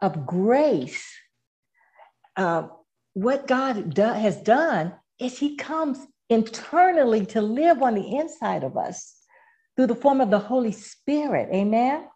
of 0.00 0.26
grace 0.26 1.04
uh, 2.36 2.68
what 3.14 3.46
God 3.46 3.94
do, 3.94 4.02
has 4.02 4.36
done 4.40 4.94
is 5.18 5.38
He 5.38 5.56
comes 5.56 5.98
internally 6.28 7.26
to 7.26 7.40
live 7.40 7.82
on 7.82 7.94
the 7.94 8.16
inside 8.16 8.64
of 8.64 8.76
us 8.76 9.14
through 9.76 9.86
the 9.86 9.94
form 9.94 10.20
of 10.20 10.30
the 10.30 10.38
Holy 10.38 10.72
Spirit. 10.72 11.48
Amen. 11.52 12.06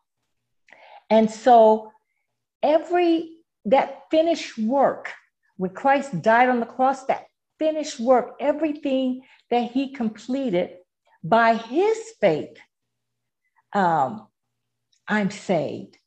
And 1.08 1.30
so, 1.30 1.90
every 2.62 3.36
that 3.66 4.02
finished 4.10 4.58
work, 4.58 5.12
when 5.56 5.72
Christ 5.72 6.22
died 6.22 6.48
on 6.48 6.60
the 6.60 6.66
cross, 6.66 7.04
that 7.06 7.26
finished 7.58 8.00
work, 8.00 8.36
everything 8.40 9.22
that 9.50 9.70
He 9.70 9.92
completed 9.92 10.70
by 11.22 11.54
His 11.54 11.98
faith, 12.20 12.56
um, 13.72 14.26
I'm 15.06 15.30
saved. 15.30 15.98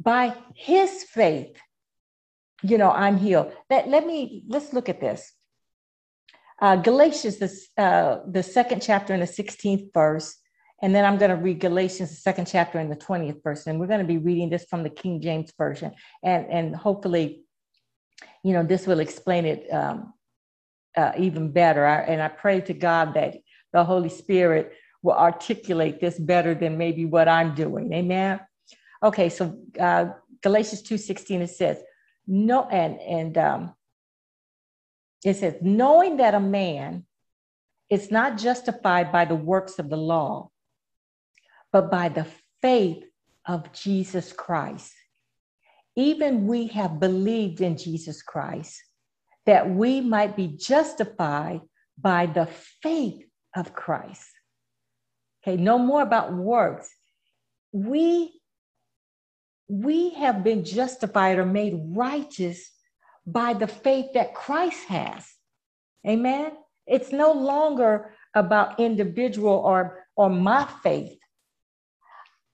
By 0.00 0.34
His 0.54 1.04
faith, 1.04 1.56
you 2.62 2.78
know, 2.78 2.90
I'm 2.90 3.18
healed. 3.18 3.52
Let, 3.68 3.88
let 3.88 4.06
me, 4.06 4.44
let's 4.48 4.72
look 4.72 4.88
at 4.88 5.00
this. 5.00 5.32
Uh, 6.60 6.76
Galatians, 6.76 7.38
this, 7.38 7.68
uh, 7.78 8.18
the 8.26 8.42
second 8.42 8.82
chapter 8.82 9.14
in 9.14 9.20
the 9.20 9.26
16th 9.26 9.92
verse, 9.94 10.36
and 10.82 10.94
then 10.94 11.04
I'm 11.04 11.18
going 11.18 11.30
to 11.30 11.36
read 11.36 11.60
Galatians, 11.60 12.10
the 12.10 12.16
second 12.16 12.46
chapter 12.46 12.78
in 12.78 12.88
the 12.88 12.96
20th 12.96 13.42
verse. 13.42 13.66
And 13.66 13.78
we're 13.78 13.86
going 13.86 14.00
to 14.00 14.06
be 14.06 14.18
reading 14.18 14.48
this 14.50 14.64
from 14.64 14.82
the 14.82 14.90
King 14.90 15.20
James 15.20 15.52
Version. 15.56 15.92
And, 16.22 16.46
and 16.46 16.76
hopefully, 16.76 17.42
you 18.42 18.52
know, 18.52 18.62
this 18.62 18.86
will 18.86 19.00
explain 19.00 19.44
it 19.44 19.70
um, 19.70 20.14
uh, 20.96 21.12
even 21.18 21.52
better. 21.52 21.84
I, 21.86 22.00
and 22.02 22.22
I 22.22 22.28
pray 22.28 22.60
to 22.62 22.72
God 22.72 23.14
that 23.14 23.36
the 23.72 23.84
Holy 23.84 24.08
Spirit 24.08 24.72
will 25.02 25.14
articulate 25.14 26.00
this 26.00 26.18
better 26.18 26.54
than 26.54 26.78
maybe 26.78 27.04
what 27.04 27.28
I'm 27.28 27.54
doing. 27.54 27.92
Amen. 27.92 28.40
Okay, 29.02 29.28
so 29.28 29.58
uh, 29.78 30.06
Galatians 30.42 30.82
2:16 30.82 31.40
it 31.40 31.50
says, 31.50 31.82
no, 32.26 32.68
and 32.68 33.00
and 33.00 33.38
um, 33.38 33.74
it 35.24 35.36
says, 35.36 35.56
knowing 35.60 36.16
that 36.18 36.34
a 36.34 36.40
man 36.40 37.04
is 37.90 38.10
not 38.10 38.38
justified 38.38 39.12
by 39.12 39.24
the 39.24 39.34
works 39.34 39.78
of 39.78 39.90
the 39.90 39.96
law, 39.96 40.50
but 41.72 41.90
by 41.90 42.08
the 42.08 42.26
faith 42.62 43.04
of 43.46 43.72
Jesus 43.72 44.32
Christ. 44.32 44.92
Even 45.96 46.46
we 46.46 46.68
have 46.68 47.00
believed 47.00 47.60
in 47.60 47.76
Jesus 47.76 48.22
Christ 48.22 48.82
that 49.46 49.68
we 49.68 50.00
might 50.00 50.36
be 50.36 50.46
justified 50.46 51.60
by 51.98 52.26
the 52.26 52.46
faith 52.82 53.24
of 53.56 53.74
Christ. 53.74 54.28
Okay, 55.42 55.60
no 55.60 55.78
more 55.78 56.02
about 56.02 56.32
works. 56.32 56.88
We 57.72 58.40
we 59.68 60.10
have 60.14 60.42
been 60.42 60.64
justified 60.64 61.38
or 61.38 61.46
made 61.46 61.80
righteous 61.94 62.70
by 63.32 63.54
the 63.54 63.66
faith 63.66 64.12
that 64.14 64.34
Christ 64.34 64.84
has. 64.86 65.26
Amen. 66.06 66.52
It's 66.86 67.12
no 67.12 67.32
longer 67.32 68.14
about 68.34 68.80
individual 68.80 69.52
or, 69.52 70.06
or 70.16 70.30
my 70.30 70.66
faith. 70.82 71.18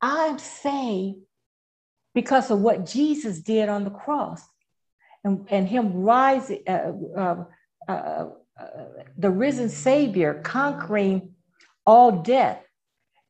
I'm 0.01 0.39
saved 0.39 1.19
because 2.15 2.51
of 2.51 2.61
what 2.61 2.87
Jesus 2.87 3.41
did 3.41 3.69
on 3.69 3.85
the 3.85 3.91
cross 3.91 4.43
and, 5.25 5.47
and 5.51 5.69
Him 5.69 5.93
rising, 5.93 6.63
uh, 6.69 6.93
uh, 7.17 7.45
uh, 7.89 8.27
the 9.19 9.31
risen 9.31 9.69
Savior 9.69 10.41
conquering 10.43 11.35
all 11.85 12.23
death, 12.23 12.63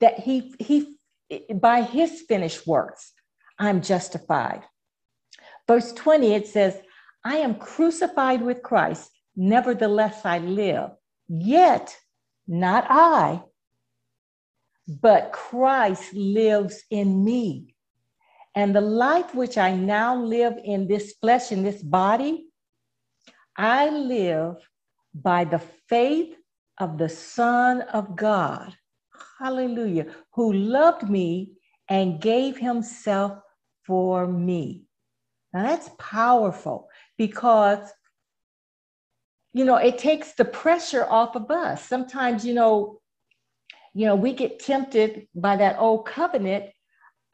that 0.01 0.19
He, 0.21 0.55
he 0.59 0.97
by 1.55 1.83
His 1.83 2.23
finished 2.23 2.67
works, 2.67 3.13
I'm 3.59 3.81
justified. 3.81 4.63
Verse 5.67 5.93
20, 5.93 6.35
it 6.35 6.47
says, 6.47 6.81
I 7.27 7.39
am 7.39 7.57
crucified 7.57 8.41
with 8.41 8.63
Christ, 8.63 9.11
nevertheless 9.35 10.25
I 10.25 10.39
live. 10.39 10.91
Yet, 11.27 11.97
not 12.47 12.87
I, 12.89 13.43
but 14.87 15.33
Christ 15.33 16.15
lives 16.15 16.85
in 16.89 17.25
me. 17.25 17.75
And 18.55 18.73
the 18.73 18.81
life 18.81 19.35
which 19.35 19.59
I 19.59 19.75
now 19.75 20.15
live 20.15 20.55
in 20.63 20.87
this 20.87 21.15
flesh, 21.21 21.51
in 21.51 21.65
this 21.65 21.83
body, 21.83 22.47
I 23.57 23.91
live 23.91 24.59
by 25.13 25.47
the 25.47 25.63
faith 25.89 26.37
of 26.79 26.97
the 26.97 27.09
Son 27.09 27.81
of 27.83 28.15
God, 28.15 28.73
hallelujah, 29.41 30.15
who 30.35 30.53
loved 30.53 31.11
me 31.11 31.55
and 31.89 32.21
gave 32.21 32.57
himself 32.57 33.33
for 33.85 34.29
me. 34.29 34.85
Now 35.53 35.65
that's 35.65 35.91
powerful 35.99 36.89
because, 37.19 37.91
you 39.53 39.65
know, 39.65 39.77
it 39.77 39.99
takes 39.99 40.33
the 40.33 40.45
pressure 40.45 41.05
off 41.05 41.35
of 41.37 41.51
us. 41.51 41.85
Sometimes, 41.87 42.45
you 42.45 42.55
know, 42.55 43.01
you 43.95 44.07
know, 44.07 44.15
we 44.15 44.35
get 44.35 44.59
tempted 44.59 45.27
by 45.35 45.57
that 45.57 45.79
old 45.79 46.07
covenant 46.07 46.67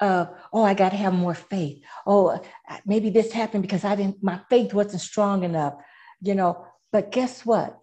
of, 0.01 0.31
oh, 0.53 0.63
I 0.63 0.75
got 0.75 0.91
to 0.91 0.97
have 0.97 1.13
more 1.13 1.35
faith. 1.35 1.83
Oh, 2.07 2.41
maybe 2.87 3.11
this 3.11 3.33
happened 3.33 3.63
because 3.63 3.85
I 3.85 3.97
didn't, 3.97 4.23
my 4.23 4.41
faith 4.49 4.73
wasn't 4.73 5.03
strong 5.03 5.45
enough, 5.45 5.75
you 6.21 6.35
know. 6.35 6.67
But 6.93 7.11
guess 7.11 7.45
what? 7.45 7.79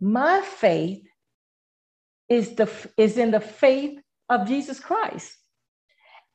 My 0.00 0.40
faith 0.40 1.02
is 2.30 2.54
the 2.54 2.70
is 2.96 3.18
in 3.18 3.32
the 3.32 3.40
faith 3.40 4.00
of 4.30 4.46
Jesus 4.46 4.80
Christ. 4.80 5.36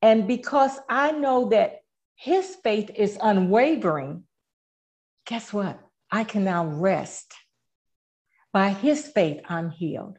And 0.02 0.28
because 0.28 0.78
I 0.90 1.12
know 1.12 1.50
that 1.50 1.78
his 2.16 2.56
faith 2.64 2.92
is 2.96 3.18
unwavering, 3.22 4.24
guess 5.26 5.52
what? 5.52 5.80
I 6.12 6.24
can 6.24 6.44
now 6.44 6.66
rest. 6.66 7.34
By 8.54 8.70
his 8.70 9.08
faith, 9.08 9.42
I'm 9.50 9.72
healed. 9.72 10.18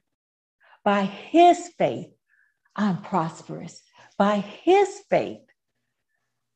By 0.84 1.04
his 1.04 1.70
faith, 1.78 2.08
I'm 2.74 3.02
prosperous. 3.02 3.82
By 4.18 4.38
his 4.38 4.88
faith, 5.08 5.40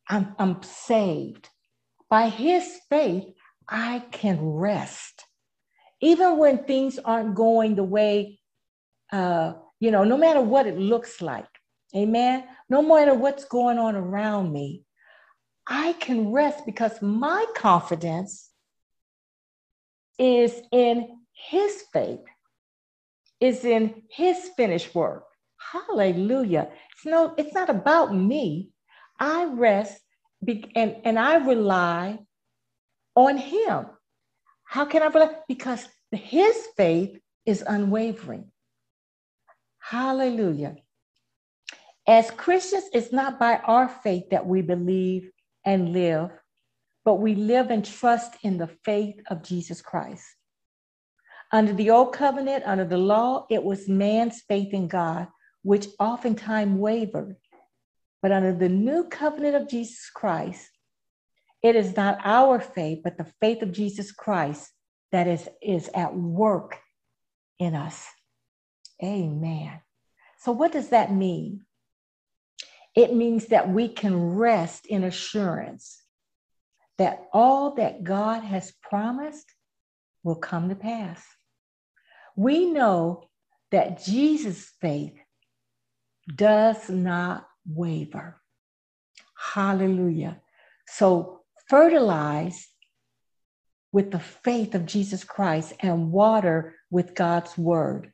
I'm, 0.08 0.34
I'm 0.38 0.62
saved. 0.62 1.48
By 2.08 2.28
his 2.28 2.78
faith, 2.90 3.24
I 3.68 4.04
can 4.10 4.40
rest. 4.40 5.24
Even 6.00 6.38
when 6.38 6.64
things 6.64 6.98
aren't 6.98 7.34
going 7.34 7.76
the 7.76 7.84
way, 7.84 8.40
uh, 9.12 9.54
you 9.78 9.90
know, 9.90 10.04
no 10.04 10.16
matter 10.16 10.40
what 10.40 10.66
it 10.66 10.78
looks 10.78 11.22
like. 11.22 11.46
Amen. 11.94 12.44
No 12.68 12.82
matter 12.82 13.14
what's 13.14 13.44
going 13.44 13.78
on 13.78 13.96
around 13.96 14.52
me, 14.52 14.84
I 15.70 15.92
can 15.94 16.32
rest 16.32 16.66
because 16.66 17.00
my 17.00 17.46
confidence 17.54 18.50
is 20.18 20.60
in 20.72 21.20
his 21.32 21.84
faith, 21.92 22.26
is 23.40 23.64
in 23.64 24.02
his 24.10 24.50
finished 24.56 24.92
work. 24.96 25.24
Hallelujah. 25.72 26.68
It's 26.96 27.06
no, 27.06 27.34
it's 27.38 27.54
not 27.54 27.70
about 27.70 28.12
me. 28.14 28.70
I 29.20 29.44
rest 29.44 30.00
and, 30.74 30.96
and 31.04 31.16
I 31.16 31.36
rely 31.36 32.18
on 33.14 33.36
him. 33.36 33.86
How 34.64 34.84
can 34.86 35.02
I 35.02 35.06
rely? 35.06 35.30
Because 35.46 35.86
his 36.10 36.56
faith 36.76 37.16
is 37.46 37.62
unwavering. 37.64 38.50
Hallelujah. 39.78 40.76
As 42.08 42.30
Christians, 42.32 42.84
it's 42.92 43.12
not 43.12 43.38
by 43.38 43.58
our 43.58 43.88
faith 43.88 44.30
that 44.30 44.46
we 44.46 44.62
believe 44.62 45.30
and 45.64 45.92
live, 45.92 46.30
but 47.04 47.16
we 47.16 47.34
live 47.34 47.70
and 47.70 47.84
trust 47.84 48.36
in 48.42 48.58
the 48.58 48.70
faith 48.84 49.20
of 49.28 49.42
Jesus 49.42 49.82
Christ. 49.82 50.24
Under 51.52 51.72
the 51.72 51.90
old 51.90 52.12
covenant, 52.12 52.64
under 52.64 52.84
the 52.84 52.98
law, 52.98 53.46
it 53.50 53.62
was 53.62 53.88
man's 53.88 54.42
faith 54.42 54.72
in 54.72 54.86
God, 54.86 55.28
which 55.62 55.86
oftentimes 55.98 56.78
wavered. 56.78 57.36
But 58.22 58.32
under 58.32 58.54
the 58.54 58.68
new 58.68 59.04
covenant 59.04 59.56
of 59.56 59.68
Jesus 59.68 60.10
Christ, 60.14 60.70
it 61.62 61.76
is 61.76 61.96
not 61.96 62.18
our 62.24 62.60
faith, 62.60 63.00
but 63.02 63.18
the 63.18 63.32
faith 63.40 63.62
of 63.62 63.72
Jesus 63.72 64.12
Christ 64.12 64.70
that 65.12 65.26
is, 65.26 65.48
is 65.60 65.90
at 65.94 66.14
work 66.14 66.78
in 67.58 67.74
us. 67.74 68.06
Amen. 69.02 69.80
So, 70.38 70.52
what 70.52 70.72
does 70.72 70.88
that 70.90 71.12
mean? 71.12 71.66
It 72.94 73.14
means 73.14 73.46
that 73.46 73.68
we 73.70 73.88
can 73.88 74.34
rest 74.34 74.86
in 74.86 75.04
assurance 75.04 76.02
that 76.98 77.28
all 77.32 77.76
that 77.76 78.04
God 78.04 78.42
has 78.42 78.72
promised 78.82 79.54
will 80.22 80.34
come 80.34 80.68
to 80.68 80.74
pass. 80.74 81.24
We 82.36 82.66
know 82.66 83.30
that 83.70 84.04
Jesus' 84.04 84.70
faith 84.82 85.14
does 86.36 86.90
not 86.90 87.46
waver. 87.66 88.40
Hallelujah. 89.54 90.42
So 90.88 91.40
fertilize 91.68 92.68
with 93.92 94.10
the 94.10 94.20
faith 94.20 94.74
of 94.74 94.84
Jesus 94.84 95.24
Christ 95.24 95.72
and 95.80 96.12
water 96.12 96.74
with 96.90 97.14
God's 97.14 97.56
word. 97.56 98.12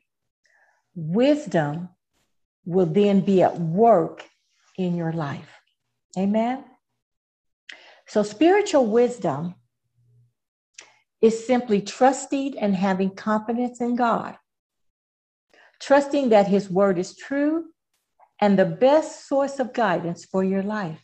Wisdom 0.95 1.89
will 2.65 2.85
then 2.85 3.19
be 3.19 3.43
at 3.43 3.59
work 3.59 4.23
in 4.77 4.95
your 4.95 5.11
life. 5.11 5.49
Amen. 6.17 6.63
So, 8.07 8.23
spiritual 8.23 8.85
wisdom 8.85 9.55
is 11.21 11.45
simply 11.45 11.81
trusting 11.81 12.57
and 12.57 12.75
having 12.75 13.09
confidence 13.09 13.81
in 13.81 13.95
God, 13.95 14.37
trusting 15.81 16.29
that 16.29 16.47
His 16.47 16.69
word 16.69 16.97
is 16.97 17.15
true 17.15 17.65
and 18.39 18.57
the 18.57 18.65
best 18.65 19.27
source 19.27 19.59
of 19.59 19.73
guidance 19.73 20.25
for 20.25 20.43
your 20.43 20.63
life, 20.63 21.03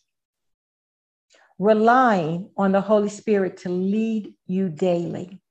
relying 1.57 2.51
on 2.55 2.71
the 2.71 2.81
Holy 2.81 3.09
Spirit 3.09 3.57
to 3.57 3.69
lead 3.69 4.33
you 4.45 4.69
daily. 4.69 5.41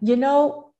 You 0.00 0.16
know, 0.16 0.72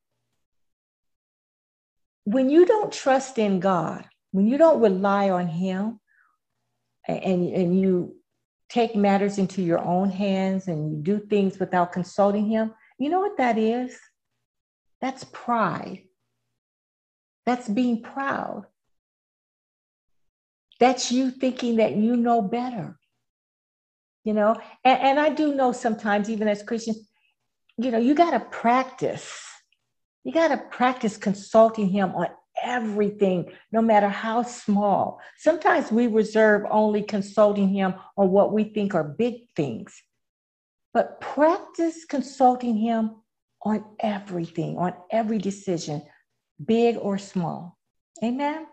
when 2.24 2.50
you 2.50 2.66
don't 2.66 2.92
trust 2.92 3.38
in 3.38 3.58
God, 3.60 4.04
when 4.32 4.46
you 4.46 4.58
don't 4.58 4.80
rely 4.80 5.30
on 5.30 5.46
him 5.46 6.00
and, 7.06 7.48
and 7.48 7.80
you 7.80 8.16
take 8.68 8.94
matters 8.94 9.38
into 9.38 9.62
your 9.62 9.78
own 9.78 10.10
hands 10.10 10.68
and 10.68 10.90
you 10.90 10.98
do 10.98 11.26
things 11.26 11.58
without 11.58 11.92
consulting 11.92 12.46
him, 12.46 12.74
you 12.98 13.08
know 13.08 13.20
what 13.20 13.38
that 13.38 13.56
is? 13.56 13.98
That's 15.00 15.24
pride. 15.24 16.02
That's 17.46 17.68
being 17.68 18.02
proud. 18.02 18.66
That's 20.80 21.10
you 21.10 21.30
thinking 21.30 21.76
that 21.76 21.96
you 21.96 22.16
know 22.16 22.42
better. 22.42 22.98
You 24.24 24.34
know, 24.34 24.60
and, 24.84 25.00
and 25.00 25.20
I 25.20 25.30
do 25.30 25.54
know 25.54 25.72
sometimes, 25.72 26.28
even 26.28 26.48
as 26.48 26.62
Christians, 26.62 27.08
you 27.78 27.90
know, 27.90 27.98
you 27.98 28.14
got 28.14 28.32
to 28.32 28.40
practice. 28.40 29.42
You 30.24 30.32
got 30.32 30.48
to 30.48 30.58
practice 30.58 31.16
consulting 31.16 31.88
him 31.88 32.14
on 32.14 32.26
everything, 32.62 33.50
no 33.72 33.82
matter 33.82 34.08
how 34.08 34.42
small. 34.42 35.20
Sometimes 35.36 35.90
we 35.90 36.06
reserve 36.06 36.66
only 36.70 37.02
consulting 37.02 37.68
him 37.68 37.94
on 38.16 38.30
what 38.30 38.52
we 38.52 38.64
think 38.64 38.94
are 38.94 39.04
big 39.04 39.34
things, 39.56 40.02
but 40.92 41.20
practice 41.20 42.04
consulting 42.04 42.76
him 42.76 43.16
on 43.62 43.84
everything, 44.00 44.78
on 44.78 44.94
every 45.10 45.38
decision, 45.38 46.02
big 46.64 46.96
or 46.96 47.18
small. 47.18 47.76
Amen. 48.22 48.66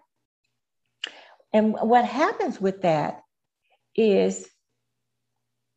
And 1.54 1.74
what 1.74 2.06
happens 2.06 2.60
with 2.60 2.82
that 2.82 3.22
is 3.96 4.48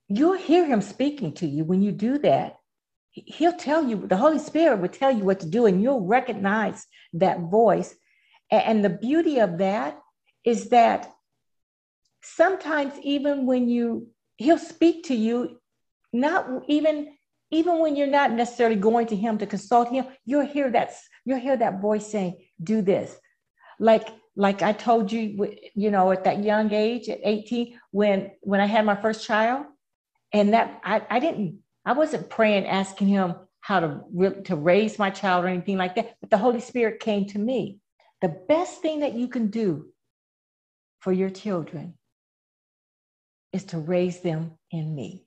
you'll 0.08 0.36
hear 0.36 0.66
him 0.66 0.80
speaking 0.80 1.32
to 1.34 1.46
you 1.46 1.64
when 1.64 1.82
you 1.82 1.92
do 1.92 2.18
that. 2.18 2.57
He'll 3.26 3.52
tell 3.56 3.84
you, 3.84 4.06
the 4.06 4.16
Holy 4.16 4.38
Spirit 4.38 4.80
will 4.80 4.88
tell 4.88 5.10
you 5.10 5.24
what 5.24 5.40
to 5.40 5.46
do, 5.46 5.66
and 5.66 5.82
you'll 5.82 6.06
recognize 6.06 6.86
that 7.14 7.40
voice. 7.40 7.94
And 8.50 8.84
the 8.84 8.90
beauty 8.90 9.38
of 9.38 9.58
that 9.58 9.98
is 10.44 10.70
that 10.70 11.12
sometimes, 12.22 12.94
even 13.02 13.46
when 13.46 13.68
you, 13.68 14.08
he'll 14.36 14.58
speak 14.58 15.04
to 15.04 15.14
you, 15.14 15.58
not 16.12 16.46
even 16.68 17.14
even 17.50 17.78
when 17.78 17.96
you're 17.96 18.06
not 18.06 18.32
necessarily 18.32 18.76
going 18.76 19.06
to 19.06 19.16
him 19.16 19.38
to 19.38 19.46
consult 19.46 19.88
him 19.90 20.06
you'll 20.24 20.46
hear 20.46 20.70
that 20.70 20.92
you'll 21.24 21.38
hear 21.38 21.56
that 21.56 21.80
voice 21.80 22.10
saying 22.10 22.36
do 22.62 22.82
this 22.82 23.16
like 23.78 24.08
like 24.36 24.62
i 24.62 24.72
told 24.72 25.10
you 25.12 25.54
you 25.74 25.90
know 25.90 26.10
at 26.10 26.24
that 26.24 26.42
young 26.42 26.72
age 26.72 27.08
at 27.08 27.20
18 27.22 27.78
when 27.90 28.30
when 28.40 28.60
i 28.60 28.66
had 28.66 28.84
my 28.84 28.96
first 29.00 29.26
child 29.26 29.66
and 30.32 30.52
that 30.52 30.80
I, 30.84 31.02
I 31.08 31.20
didn't 31.20 31.60
i 31.84 31.92
wasn't 31.92 32.28
praying 32.30 32.66
asking 32.66 33.08
him 33.08 33.34
how 33.60 33.80
to 33.80 34.42
to 34.44 34.56
raise 34.56 34.98
my 34.98 35.10
child 35.10 35.44
or 35.44 35.48
anything 35.48 35.76
like 35.76 35.94
that 35.94 36.16
but 36.20 36.30
the 36.30 36.38
holy 36.38 36.60
spirit 36.60 37.00
came 37.00 37.26
to 37.26 37.38
me. 37.38 37.80
The 38.20 38.34
best 38.48 38.80
thing 38.80 39.00
that 39.00 39.14
you 39.14 39.28
can 39.28 39.48
do 39.48 39.86
for 41.00 41.12
your 41.12 41.30
children 41.30 41.94
is 43.52 43.64
to 43.64 43.78
raise 43.78 44.20
them 44.20 44.52
in 44.70 44.94
me. 44.94 45.26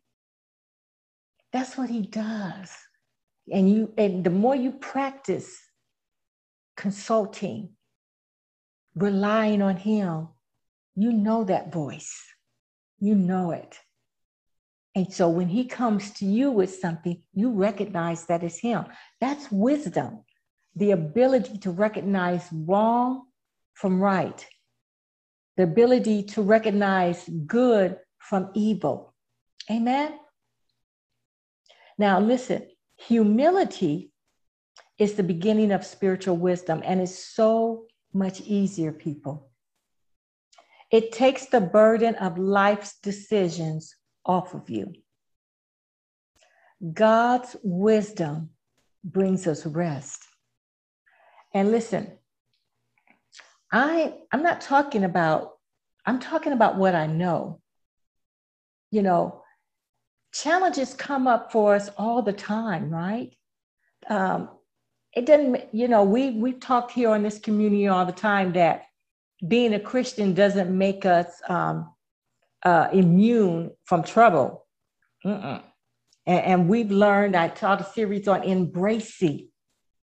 That's 1.53 1.77
what 1.77 1.89
he 1.89 2.01
does. 2.01 2.71
And 3.51 3.71
you 3.71 3.93
and 3.97 4.23
the 4.23 4.29
more 4.29 4.55
you 4.55 4.71
practice 4.71 5.55
consulting 6.75 7.69
relying 8.95 9.61
on 9.61 9.77
him 9.77 10.29
you 10.95 11.13
know 11.13 11.43
that 11.43 11.71
voice. 11.71 12.21
You 12.99 13.15
know 13.15 13.51
it 13.51 13.77
and 14.95 15.11
so 15.11 15.29
when 15.29 15.47
he 15.47 15.65
comes 15.65 16.11
to 16.15 16.25
you 16.25 16.51
with 16.51 16.75
something, 16.75 17.21
you 17.33 17.51
recognize 17.51 18.25
that 18.25 18.43
it's 18.43 18.59
him. 18.59 18.85
That's 19.21 19.49
wisdom, 19.51 20.23
the 20.75 20.91
ability 20.91 21.59
to 21.59 21.71
recognize 21.71 22.45
wrong 22.51 23.27
from 23.73 24.01
right, 24.01 24.45
the 25.55 25.63
ability 25.63 26.23
to 26.23 26.41
recognize 26.41 27.27
good 27.47 27.97
from 28.19 28.49
evil. 28.53 29.13
Amen. 29.69 30.19
Now, 31.97 32.19
listen, 32.19 32.67
humility 32.97 34.11
is 34.97 35.13
the 35.13 35.23
beginning 35.23 35.71
of 35.71 35.85
spiritual 35.85 36.35
wisdom, 36.35 36.81
and 36.83 36.99
it's 36.99 37.17
so 37.17 37.85
much 38.13 38.41
easier, 38.41 38.91
people. 38.91 39.49
It 40.91 41.13
takes 41.13 41.45
the 41.45 41.61
burden 41.61 42.15
of 42.15 42.37
life's 42.37 42.99
decisions 42.99 43.95
off 44.25 44.53
of 44.53 44.69
you. 44.69 44.93
God's 46.93 47.55
wisdom 47.63 48.49
brings 49.03 49.47
us 49.47 49.65
rest. 49.65 50.25
And 51.53 51.71
listen, 51.71 52.17
I 53.71 54.15
I'm 54.31 54.43
not 54.43 54.61
talking 54.61 55.03
about 55.03 55.51
I'm 56.05 56.19
talking 56.19 56.53
about 56.53 56.77
what 56.77 56.95
I 56.95 57.07
know. 57.07 57.61
You 58.89 59.03
know, 59.03 59.43
challenges 60.33 60.93
come 60.93 61.27
up 61.27 61.51
for 61.51 61.75
us 61.75 61.89
all 61.97 62.21
the 62.21 62.33
time, 62.33 62.89
right? 62.89 63.31
Um, 64.09 64.49
it 65.13 65.25
doesn't, 65.25 65.73
you 65.73 65.87
know, 65.87 66.03
we 66.03 66.31
we've 66.31 66.59
talked 66.59 66.91
here 66.91 67.09
on 67.11 67.23
this 67.23 67.39
community 67.39 67.87
all 67.87 68.05
the 68.05 68.11
time 68.11 68.53
that 68.53 68.83
being 69.47 69.73
a 69.73 69.79
Christian 69.79 70.33
doesn't 70.33 70.75
make 70.75 71.05
us 71.05 71.41
um, 71.49 71.91
uh, 72.63 72.87
immune 72.93 73.71
from 73.85 74.03
trouble. 74.03 74.65
And, 75.23 75.61
and, 76.25 76.69
we've 76.69 76.91
learned, 76.91 77.35
I 77.35 77.47
taught 77.47 77.81
a 77.81 77.83
series 77.83 78.27
on 78.27 78.43
embracing 78.43 79.49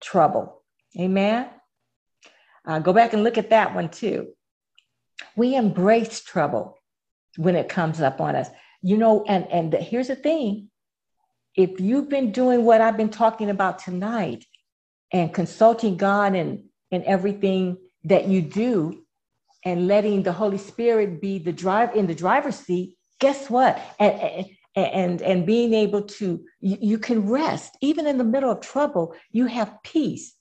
trouble. 0.00 0.62
Amen. 0.98 1.48
Uh, 2.66 2.78
go 2.78 2.92
back 2.92 3.12
and 3.12 3.24
look 3.24 3.38
at 3.38 3.50
that 3.50 3.74
one 3.74 3.88
too. 3.88 4.28
We 5.36 5.54
embrace 5.54 6.22
trouble 6.22 6.78
when 7.36 7.56
it 7.56 7.68
comes 7.68 8.00
up 8.00 8.20
on 8.20 8.36
us. 8.36 8.48
You 8.82 8.96
know, 8.96 9.24
and, 9.26 9.46
and 9.50 9.72
the, 9.72 9.78
here's 9.78 10.08
the 10.08 10.16
thing 10.16 10.70
if 11.54 11.80
you've 11.80 12.08
been 12.08 12.30
doing 12.30 12.64
what 12.64 12.80
I've 12.80 12.96
been 12.96 13.08
talking 13.08 13.50
about 13.50 13.80
tonight 13.80 14.44
and 15.12 15.34
consulting 15.34 15.96
God 15.96 16.34
and, 16.34 16.64
and 16.92 17.02
everything 17.04 17.78
that 18.04 18.28
you 18.28 18.42
do, 18.42 19.04
and 19.68 19.86
letting 19.86 20.22
the 20.22 20.32
Holy 20.32 20.56
Spirit 20.56 21.20
be 21.20 21.38
the 21.38 21.52
drive 21.52 21.94
in 21.94 22.06
the 22.06 22.14
driver's 22.14 22.56
seat, 22.56 22.96
guess 23.20 23.50
what? 23.50 23.78
And, 23.98 24.46
and, 24.74 25.20
and 25.20 25.46
being 25.46 25.74
able 25.74 26.02
to, 26.02 26.42
you, 26.60 26.78
you 26.80 26.98
can 26.98 27.28
rest. 27.28 27.76
Even 27.82 28.06
in 28.06 28.16
the 28.16 28.24
middle 28.24 28.50
of 28.50 28.60
trouble, 28.62 29.14
you 29.30 29.44
have 29.44 29.82
peace. 29.84 30.34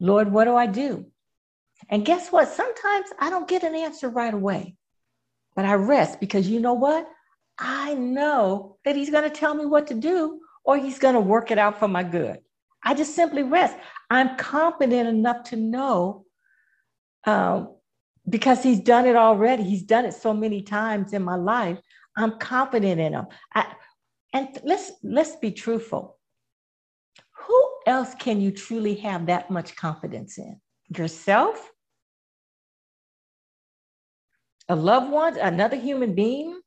Lord, 0.00 0.32
what 0.32 0.44
do 0.44 0.56
I 0.56 0.66
do? 0.66 1.06
And 1.90 2.02
guess 2.02 2.32
what? 2.32 2.48
Sometimes 2.48 3.10
I 3.18 3.28
don't 3.28 3.46
get 3.46 3.62
an 3.62 3.74
answer 3.74 4.08
right 4.08 4.32
away, 4.32 4.76
but 5.54 5.66
I 5.66 5.74
rest 5.74 6.18
because 6.18 6.48
you 6.48 6.58
know 6.58 6.74
what? 6.74 7.06
I 7.58 7.92
know 7.92 8.78
that 8.86 8.96
He's 8.96 9.10
going 9.10 9.28
to 9.30 9.40
tell 9.40 9.54
me 9.54 9.66
what 9.66 9.88
to 9.88 9.94
do 9.94 10.40
or 10.64 10.78
He's 10.78 10.98
going 10.98 11.14
to 11.14 11.20
work 11.20 11.50
it 11.50 11.58
out 11.58 11.78
for 11.78 11.88
my 11.88 12.04
good. 12.04 12.38
I 12.82 12.94
just 12.94 13.14
simply 13.14 13.42
rest. 13.42 13.76
I'm 14.08 14.38
confident 14.38 15.10
enough 15.10 15.44
to 15.50 15.56
know 15.56 16.24
um, 17.26 17.74
because 18.28 18.62
he's 18.62 18.80
done 18.80 19.06
it 19.06 19.16
already. 19.16 19.62
He's 19.62 19.82
done 19.82 20.04
it 20.04 20.14
so 20.14 20.32
many 20.32 20.62
times 20.62 21.12
in 21.12 21.22
my 21.22 21.36
life. 21.36 21.78
I'm 22.16 22.38
confident 22.38 23.00
in 23.00 23.12
him. 23.12 23.26
I, 23.54 23.66
and 24.32 24.48
let's 24.64 24.92
let's 25.02 25.36
be 25.36 25.50
truthful. 25.50 26.18
Who 27.46 27.70
else 27.86 28.14
can 28.14 28.40
you 28.40 28.50
truly 28.50 28.94
have 28.96 29.26
that 29.26 29.50
much 29.50 29.74
confidence 29.76 30.38
in? 30.38 30.60
Yourself? 30.96 31.70
A 34.68 34.76
loved 34.76 35.10
one? 35.10 35.38
Another 35.38 35.76
human 35.76 36.14
being? 36.14 36.60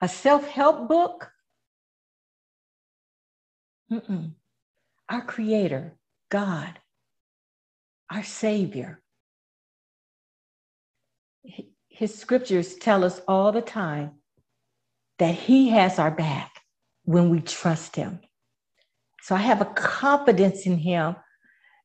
A 0.00 0.08
self-help 0.08 0.88
book? 0.88 1.30
Mm-mm. 3.90 4.32
Our 5.08 5.22
creator, 5.22 5.96
God, 6.28 6.78
our 8.10 8.22
savior, 8.22 9.00
his 11.96 12.14
scriptures 12.14 12.74
tell 12.74 13.04
us 13.04 13.22
all 13.26 13.52
the 13.52 13.62
time 13.62 14.10
that 15.18 15.34
he 15.34 15.70
has 15.70 15.98
our 15.98 16.10
back 16.10 16.60
when 17.04 17.30
we 17.30 17.40
trust 17.40 17.96
him. 17.96 18.20
So 19.22 19.34
I 19.34 19.38
have 19.38 19.62
a 19.62 19.72
confidence 19.74 20.66
in 20.66 20.76
him 20.76 21.16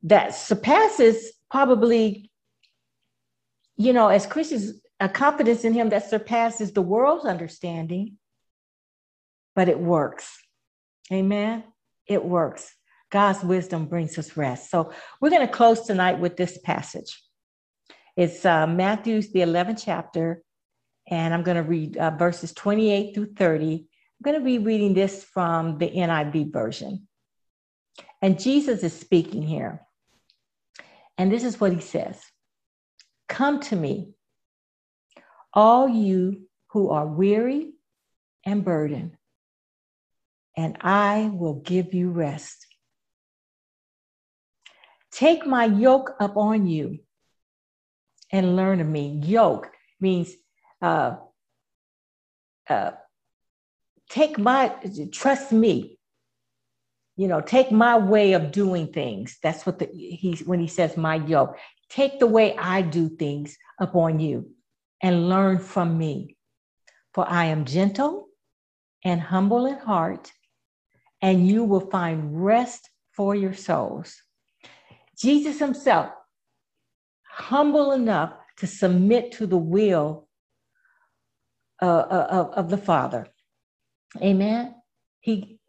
that 0.04 0.36
surpasses 0.36 1.32
probably, 1.50 2.30
you 3.78 3.94
know, 3.94 4.10
as 4.10 4.26
Christians, 4.26 4.82
a 5.00 5.08
confidence 5.08 5.64
in 5.64 5.74
him 5.74 5.88
that 5.90 6.10
surpasses 6.10 6.74
the 6.74 6.82
world's 6.82 7.26
understanding, 7.26 8.18
but 9.56 9.70
it 9.70 9.80
works. 9.80 10.38
Amen. 11.10 11.64
It 12.06 12.26
works. 12.26 12.76
God's 13.12 13.46
wisdom 13.46 13.86
brings 13.86 14.18
us 14.18 14.36
rest. 14.36 14.72
So 14.72 14.92
we're 15.22 15.30
going 15.30 15.48
to 15.48 15.54
close 15.54 15.82
tonight 15.82 16.20
with 16.20 16.36
this 16.36 16.58
passage. 16.58 17.18
It's 18.18 18.46
uh, 18.46 18.68
Matthew's, 18.68 19.32
the 19.32 19.40
11th 19.40 19.84
chapter, 19.84 20.44
and 21.10 21.34
I'm 21.34 21.44
going 21.44 21.58
to 21.58 21.64
read 21.64 21.98
uh, 21.98 22.12
verses 22.12 22.54
28 22.54 23.16
through 23.16 23.34
30. 23.34 23.76
I'm 23.76 23.84
going 24.24 24.40
to 24.40 24.46
be 24.46 24.58
reading 24.58 24.94
this 24.94 25.24
from 25.24 25.78
the 25.78 25.90
NIV 25.90 26.52
version. 26.52 27.08
And 28.22 28.40
Jesus 28.40 28.84
is 28.84 28.94
speaking 28.94 29.42
here. 29.42 29.82
And 31.18 31.32
this 31.32 31.44
is 31.44 31.60
what 31.60 31.74
he 31.74 31.82
says 31.82 32.22
Come 33.30 33.60
to 33.62 33.76
me, 33.76 34.14
all 35.54 35.88
you 35.88 36.48
who 36.72 36.90
are 36.90 37.06
weary 37.06 37.72
and 38.46 38.64
burdened, 38.64 39.18
and 40.58 40.78
I 40.82 41.32
will 41.34 41.56
give 41.56 41.94
you 41.94 42.10
rest. 42.12 42.66
Take 45.12 45.46
my 45.46 45.66
yoke 45.66 46.12
upon 46.20 46.68
you 46.68 47.00
and 48.32 48.56
learn 48.56 48.80
of 48.80 48.88
me. 48.88 49.20
Yoke 49.24 49.70
means 50.00 50.32
uh, 50.82 51.18
uh, 52.70 52.92
take 54.10 54.38
my, 54.38 54.74
trust 55.12 55.52
me. 55.52 55.98
you 57.18 57.28
know, 57.28 57.42
take 57.42 57.72
my 57.72 57.98
way 57.98 58.34
of 58.34 58.52
doing 58.52 58.88
things. 58.88 59.38
That's 59.44 59.66
what 59.66 59.80
the, 59.80 59.88
he's 59.94 60.42
when 60.44 60.60
he 60.60 60.68
says 60.68 60.98
my 60.98 61.16
yoke. 61.16 61.58
Take 61.90 62.20
the 62.20 62.28
way 62.28 62.58
I 62.58 62.82
do 62.82 63.10
things 63.10 63.58
upon 63.80 64.20
you 64.20 64.52
and 65.02 65.30
learn 65.30 65.60
from 65.60 65.98
me. 65.98 66.38
For 67.14 67.28
I 67.30 67.46
am 67.46 67.66
gentle 67.66 68.28
and 69.04 69.20
humble 69.20 69.66
in 69.66 69.78
heart, 69.78 70.32
and 71.22 71.48
you 71.48 71.64
will 71.64 71.90
find 71.92 72.44
rest 72.44 72.90
for 73.12 73.36
your 73.36 73.54
souls. 73.54 74.16
Jesus 75.18 75.60
himself, 75.60 76.12
humble 77.42 77.92
enough 77.92 78.34
to 78.58 78.68
submit 78.68 79.32
to 79.34 79.48
the 79.48 79.58
will 79.58 80.28
uh, 81.82 81.86
uh, 81.86 82.28
of, 82.30 82.54
of 82.54 82.70
the 82.70 82.78
Father. 82.78 83.28
Amen. 84.22 84.76
He, 85.20 85.60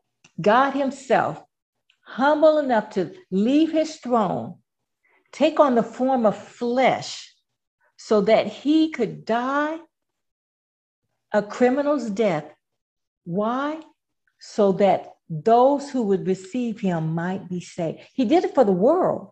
God 0.40 0.72
Himself, 0.72 1.42
humble 2.02 2.58
enough 2.58 2.90
to 2.90 3.14
leave 3.30 3.72
His 3.72 3.96
throne, 3.96 4.58
take 5.32 5.58
on 5.58 5.74
the 5.74 5.82
form 5.82 6.26
of 6.26 6.36
flesh, 6.36 7.34
so 7.96 8.20
that 8.22 8.46
He 8.46 8.90
could 8.90 9.24
die 9.24 9.78
a 11.32 11.42
criminal's 11.42 12.10
death. 12.10 12.52
Why? 13.24 13.80
So 14.38 14.72
that 14.72 15.14
those 15.30 15.88
who 15.88 16.02
would 16.02 16.26
receive 16.26 16.80
Him 16.80 17.14
might 17.14 17.48
be 17.48 17.60
saved. 17.60 18.00
He 18.12 18.24
did 18.24 18.44
it 18.44 18.54
for 18.54 18.64
the 18.64 18.72
world. 18.72 19.30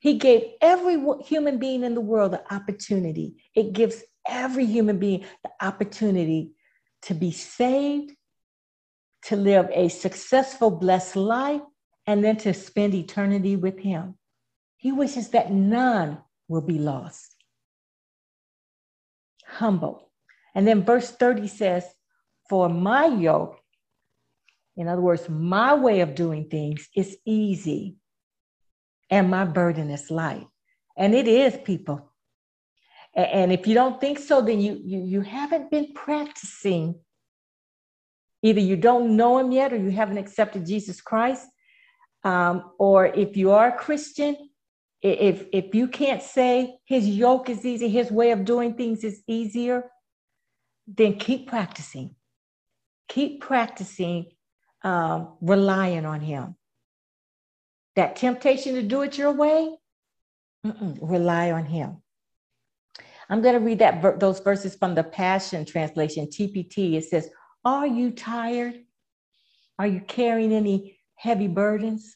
He 0.00 0.14
gave 0.14 0.42
every 0.60 0.96
human 1.24 1.58
being 1.58 1.82
in 1.82 1.94
the 1.94 2.00
world 2.00 2.32
the 2.32 2.54
opportunity. 2.54 3.42
It 3.54 3.72
gives 3.72 4.02
every 4.28 4.64
human 4.64 4.98
being 4.98 5.24
the 5.42 5.50
opportunity 5.60 6.52
to 7.02 7.14
be 7.14 7.32
saved, 7.32 8.12
to 9.24 9.36
live 9.36 9.68
a 9.72 9.88
successful, 9.88 10.70
blessed 10.70 11.16
life, 11.16 11.62
and 12.06 12.22
then 12.22 12.36
to 12.38 12.54
spend 12.54 12.94
eternity 12.94 13.56
with 13.56 13.78
Him. 13.78 14.16
He 14.76 14.92
wishes 14.92 15.30
that 15.30 15.52
none 15.52 16.18
will 16.46 16.62
be 16.62 16.78
lost. 16.78 17.34
Humble. 19.44 20.10
And 20.54 20.66
then 20.66 20.84
verse 20.84 21.10
30 21.10 21.48
says, 21.48 21.84
For 22.48 22.68
my 22.68 23.06
yoke, 23.06 23.58
in 24.76 24.86
other 24.86 25.02
words, 25.02 25.28
my 25.28 25.74
way 25.74 26.00
of 26.00 26.14
doing 26.14 26.48
things 26.48 26.88
is 26.94 27.16
easy 27.26 27.97
and 29.10 29.30
my 29.30 29.44
burden 29.44 29.90
is 29.90 30.10
light. 30.10 30.46
And 30.96 31.14
it 31.14 31.28
is, 31.28 31.56
people. 31.64 32.12
And 33.14 33.52
if 33.52 33.66
you 33.66 33.74
don't 33.74 34.00
think 34.00 34.18
so, 34.18 34.42
then 34.42 34.60
you, 34.60 34.80
you, 34.84 35.02
you 35.02 35.20
haven't 35.22 35.70
been 35.70 35.92
practicing. 35.94 37.00
Either 38.42 38.60
you 38.60 38.76
don't 38.76 39.16
know 39.16 39.38
him 39.38 39.50
yet 39.50 39.72
or 39.72 39.76
you 39.76 39.90
haven't 39.90 40.18
accepted 40.18 40.66
Jesus 40.66 41.00
Christ. 41.00 41.46
Um, 42.24 42.72
or 42.78 43.06
if 43.06 43.36
you 43.36 43.52
are 43.52 43.68
a 43.68 43.78
Christian, 43.78 44.36
if, 45.00 45.46
if 45.52 45.74
you 45.74 45.88
can't 45.88 46.22
say 46.22 46.78
his 46.84 47.08
yoke 47.08 47.48
is 47.48 47.64
easy, 47.64 47.88
his 47.88 48.10
way 48.10 48.32
of 48.32 48.44
doing 48.44 48.74
things 48.74 49.04
is 49.04 49.22
easier, 49.26 49.90
then 50.86 51.18
keep 51.18 51.48
practicing. 51.48 52.14
Keep 53.08 53.40
practicing 53.40 54.26
um, 54.82 55.36
relying 55.40 56.04
on 56.04 56.20
him. 56.20 56.56
That 57.98 58.14
temptation 58.14 58.76
to 58.76 58.82
do 58.84 59.02
it 59.02 59.18
your 59.18 59.32
way, 59.32 59.76
rely 60.62 61.50
on 61.50 61.64
him. 61.64 61.96
I'm 63.28 63.42
going 63.42 63.54
to 63.54 63.60
read 63.60 63.80
that 63.80 64.20
those 64.20 64.38
verses 64.38 64.76
from 64.76 64.94
the 64.94 65.02
Passion 65.02 65.64
Translation, 65.64 66.28
TPT. 66.28 66.94
It 66.94 67.06
says, 67.06 67.28
Are 67.64 67.88
you 67.88 68.12
tired? 68.12 68.84
Are 69.80 69.86
you 69.88 69.98
carrying 69.98 70.52
any 70.52 71.00
heavy 71.16 71.48
burdens? 71.48 72.14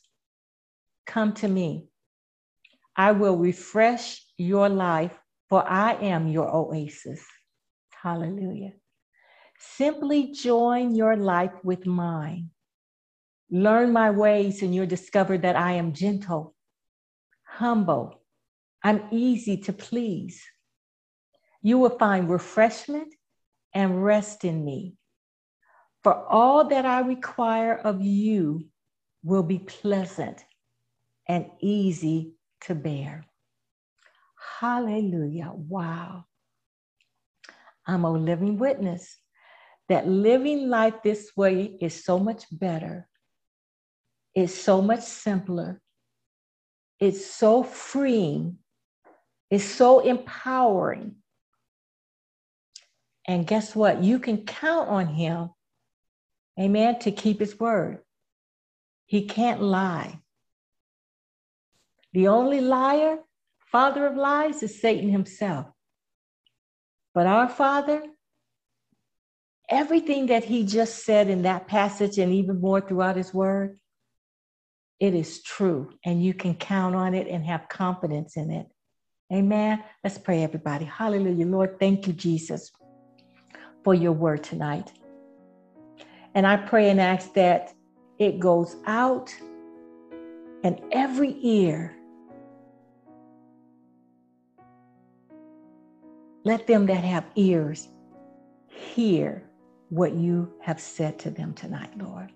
Come 1.04 1.32
to 1.32 1.48
me. 1.48 1.88
I 2.94 3.10
will 3.10 3.36
refresh 3.36 4.24
your 4.38 4.68
life, 4.68 5.18
for 5.48 5.68
I 5.68 5.94
am 5.94 6.28
your 6.28 6.48
oasis. 6.48 7.26
Hallelujah. 7.90 8.74
Simply 9.58 10.30
join 10.30 10.94
your 10.94 11.16
life 11.16 11.54
with 11.64 11.86
mine. 11.86 12.50
Learn 13.54 13.92
my 13.92 14.10
ways, 14.10 14.62
and 14.62 14.74
you'll 14.74 14.86
discover 14.86 15.36
that 15.36 15.56
I 15.56 15.72
am 15.72 15.92
gentle, 15.92 16.54
humble, 17.44 18.22
I'm 18.82 19.02
easy 19.10 19.58
to 19.58 19.74
please. 19.74 20.42
You 21.60 21.78
will 21.78 21.98
find 21.98 22.30
refreshment 22.30 23.14
and 23.74 24.02
rest 24.02 24.44
in 24.44 24.64
me. 24.64 24.96
For 26.02 26.14
all 26.14 26.64
that 26.68 26.86
I 26.86 27.00
require 27.00 27.76
of 27.76 28.00
you 28.00 28.68
will 29.22 29.42
be 29.42 29.58
pleasant 29.58 30.42
and 31.28 31.50
easy 31.60 32.32
to 32.62 32.74
bear. 32.74 33.26
Hallelujah. 34.60 35.52
Wow. 35.54 36.24
I'm 37.86 38.04
a 38.04 38.10
living 38.10 38.58
witness 38.58 39.18
that 39.90 40.08
living 40.08 40.70
life 40.70 40.94
this 41.04 41.32
way 41.36 41.76
is 41.80 42.02
so 42.02 42.18
much 42.18 42.44
better 42.50 43.08
is 44.34 44.54
so 44.58 44.80
much 44.80 45.02
simpler. 45.02 45.80
It's 46.98 47.26
so 47.26 47.62
freeing. 47.62 48.58
It's 49.50 49.64
so 49.64 50.00
empowering. 50.00 51.16
And 53.26 53.46
guess 53.46 53.74
what? 53.74 54.02
You 54.02 54.18
can 54.18 54.44
count 54.44 54.88
on 54.88 55.06
him, 55.06 55.50
amen, 56.58 56.98
to 57.00 57.12
keep 57.12 57.40
his 57.40 57.58
word. 57.58 57.98
He 59.06 59.26
can't 59.26 59.62
lie. 59.62 60.20
The 62.12 62.28
only 62.28 62.60
liar, 62.60 63.18
father 63.70 64.06
of 64.06 64.16
lies, 64.16 64.62
is 64.62 64.80
Satan 64.80 65.10
himself. 65.10 65.66
But 67.14 67.26
our 67.26 67.48
Father, 67.48 68.02
everything 69.68 70.26
that 70.26 70.44
he 70.44 70.64
just 70.64 71.04
said 71.04 71.28
in 71.28 71.42
that 71.42 71.66
passage 71.66 72.18
and 72.18 72.32
even 72.32 72.60
more 72.60 72.80
throughout 72.80 73.16
his 73.16 73.34
word, 73.34 73.78
it 75.02 75.14
is 75.14 75.42
true 75.42 75.90
and 76.04 76.24
you 76.24 76.32
can 76.32 76.54
count 76.54 76.94
on 76.94 77.12
it 77.12 77.26
and 77.26 77.44
have 77.44 77.68
confidence 77.68 78.36
in 78.36 78.52
it. 78.52 78.68
Amen. 79.32 79.82
Let's 80.04 80.16
pray, 80.16 80.44
everybody. 80.44 80.84
Hallelujah. 80.84 81.44
Lord, 81.44 81.80
thank 81.80 82.06
you, 82.06 82.12
Jesus, 82.12 82.70
for 83.82 83.94
your 83.94 84.12
word 84.12 84.44
tonight. 84.44 84.92
And 86.36 86.46
I 86.46 86.56
pray 86.56 86.90
and 86.90 87.00
ask 87.00 87.34
that 87.34 87.74
it 88.20 88.38
goes 88.38 88.76
out 88.86 89.34
and 90.62 90.80
every 90.92 91.36
ear. 91.42 91.96
Let 96.44 96.68
them 96.68 96.86
that 96.86 97.02
have 97.02 97.24
ears 97.34 97.88
hear 98.68 99.42
what 99.88 100.14
you 100.14 100.52
have 100.60 100.78
said 100.78 101.18
to 101.20 101.30
them 101.30 101.54
tonight, 101.54 101.90
Lord. 101.98 102.30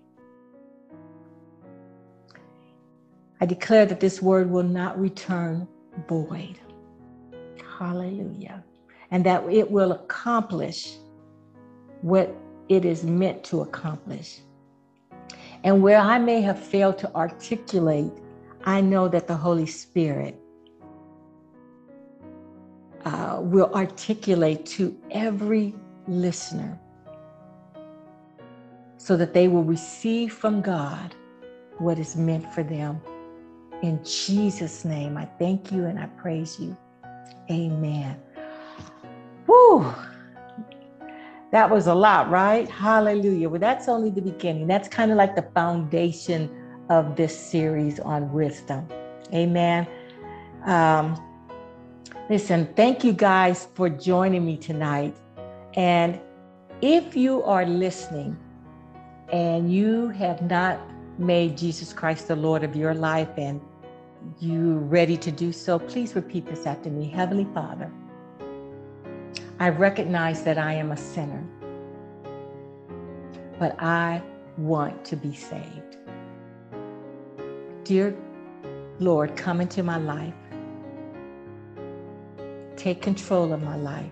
I 3.39 3.45
declare 3.45 3.85
that 3.85 3.99
this 3.99 4.21
word 4.21 4.49
will 4.49 4.63
not 4.63 4.99
return 4.99 5.67
void. 6.07 6.59
Hallelujah. 7.77 8.63
And 9.11 9.23
that 9.25 9.47
it 9.49 9.69
will 9.69 9.91
accomplish 9.91 10.97
what 12.01 12.35
it 12.67 12.83
is 12.83 13.03
meant 13.03 13.43
to 13.45 13.61
accomplish. 13.61 14.39
And 15.63 15.83
where 15.83 15.99
I 15.99 16.17
may 16.17 16.41
have 16.41 16.59
failed 16.59 16.97
to 16.99 17.13
articulate, 17.15 18.11
I 18.65 18.81
know 18.81 19.07
that 19.07 19.27
the 19.27 19.35
Holy 19.35 19.67
Spirit 19.67 20.35
uh, 23.05 23.39
will 23.39 23.71
articulate 23.73 24.65
to 24.65 24.97
every 25.11 25.75
listener 26.07 26.79
so 28.97 29.15
that 29.15 29.33
they 29.33 29.47
will 29.47 29.63
receive 29.63 30.33
from 30.33 30.61
God 30.61 31.15
what 31.77 31.99
is 31.99 32.15
meant 32.15 32.51
for 32.53 32.63
them 32.63 32.99
in 33.81 34.03
Jesus' 34.03 34.85
name, 34.85 35.17
I 35.17 35.25
thank 35.39 35.71
you 35.71 35.85
and 35.85 35.99
I 35.99 36.07
praise 36.07 36.59
you. 36.59 36.75
Amen. 37.49 38.19
Whew. 39.45 39.93
That 41.51 41.69
was 41.69 41.87
a 41.87 41.93
lot, 41.93 42.29
right? 42.29 42.69
Hallelujah. 42.69 43.49
Well, 43.49 43.59
that's 43.59 43.87
only 43.87 44.09
the 44.09 44.21
beginning. 44.21 44.67
That's 44.67 44.87
kind 44.87 45.11
of 45.11 45.17
like 45.17 45.35
the 45.35 45.47
foundation 45.53 46.49
of 46.89 47.15
this 47.15 47.37
series 47.37 47.99
on 47.99 48.31
wisdom. 48.33 48.87
Amen. 49.33 49.87
Um, 50.65 51.15
listen, 52.29 52.67
thank 52.75 53.03
you 53.03 53.13
guys 53.13 53.67
for 53.75 53.89
joining 53.89 54.45
me 54.45 54.57
tonight. 54.57 55.15
And 55.75 56.19
if 56.81 57.15
you 57.15 57.43
are 57.43 57.65
listening 57.65 58.37
and 59.31 59.71
you 59.71 60.09
have 60.09 60.41
not 60.41 60.79
made 61.17 61.57
Jesus 61.57 61.93
Christ 61.93 62.27
the 62.27 62.35
Lord 62.35 62.63
of 62.63 62.75
your 62.75 62.93
life 62.93 63.29
and 63.37 63.61
you 64.39 64.77
ready 64.77 65.17
to 65.17 65.31
do 65.31 65.51
so, 65.51 65.79
please 65.79 66.15
repeat 66.15 66.45
this 66.45 66.65
after 66.65 66.89
me. 66.89 67.07
Heavenly 67.09 67.47
Father, 67.53 67.91
I 69.59 69.69
recognize 69.69 70.43
that 70.43 70.57
I 70.57 70.73
am 70.73 70.91
a 70.91 70.97
sinner, 70.97 71.43
but 73.59 73.81
I 73.81 74.21
want 74.57 75.05
to 75.05 75.15
be 75.15 75.33
saved. 75.33 75.97
Dear 77.83 78.15
Lord, 78.99 79.35
come 79.35 79.61
into 79.61 79.83
my 79.83 79.97
life. 79.97 80.33
Take 82.75 83.01
control 83.01 83.53
of 83.53 83.63
my 83.63 83.75
life. 83.77 84.11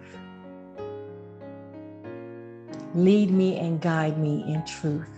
Lead 2.94 3.30
me 3.30 3.58
and 3.60 3.82
guide 3.82 4.18
me 4.18 4.44
in 4.48 4.64
truth. 4.66 5.15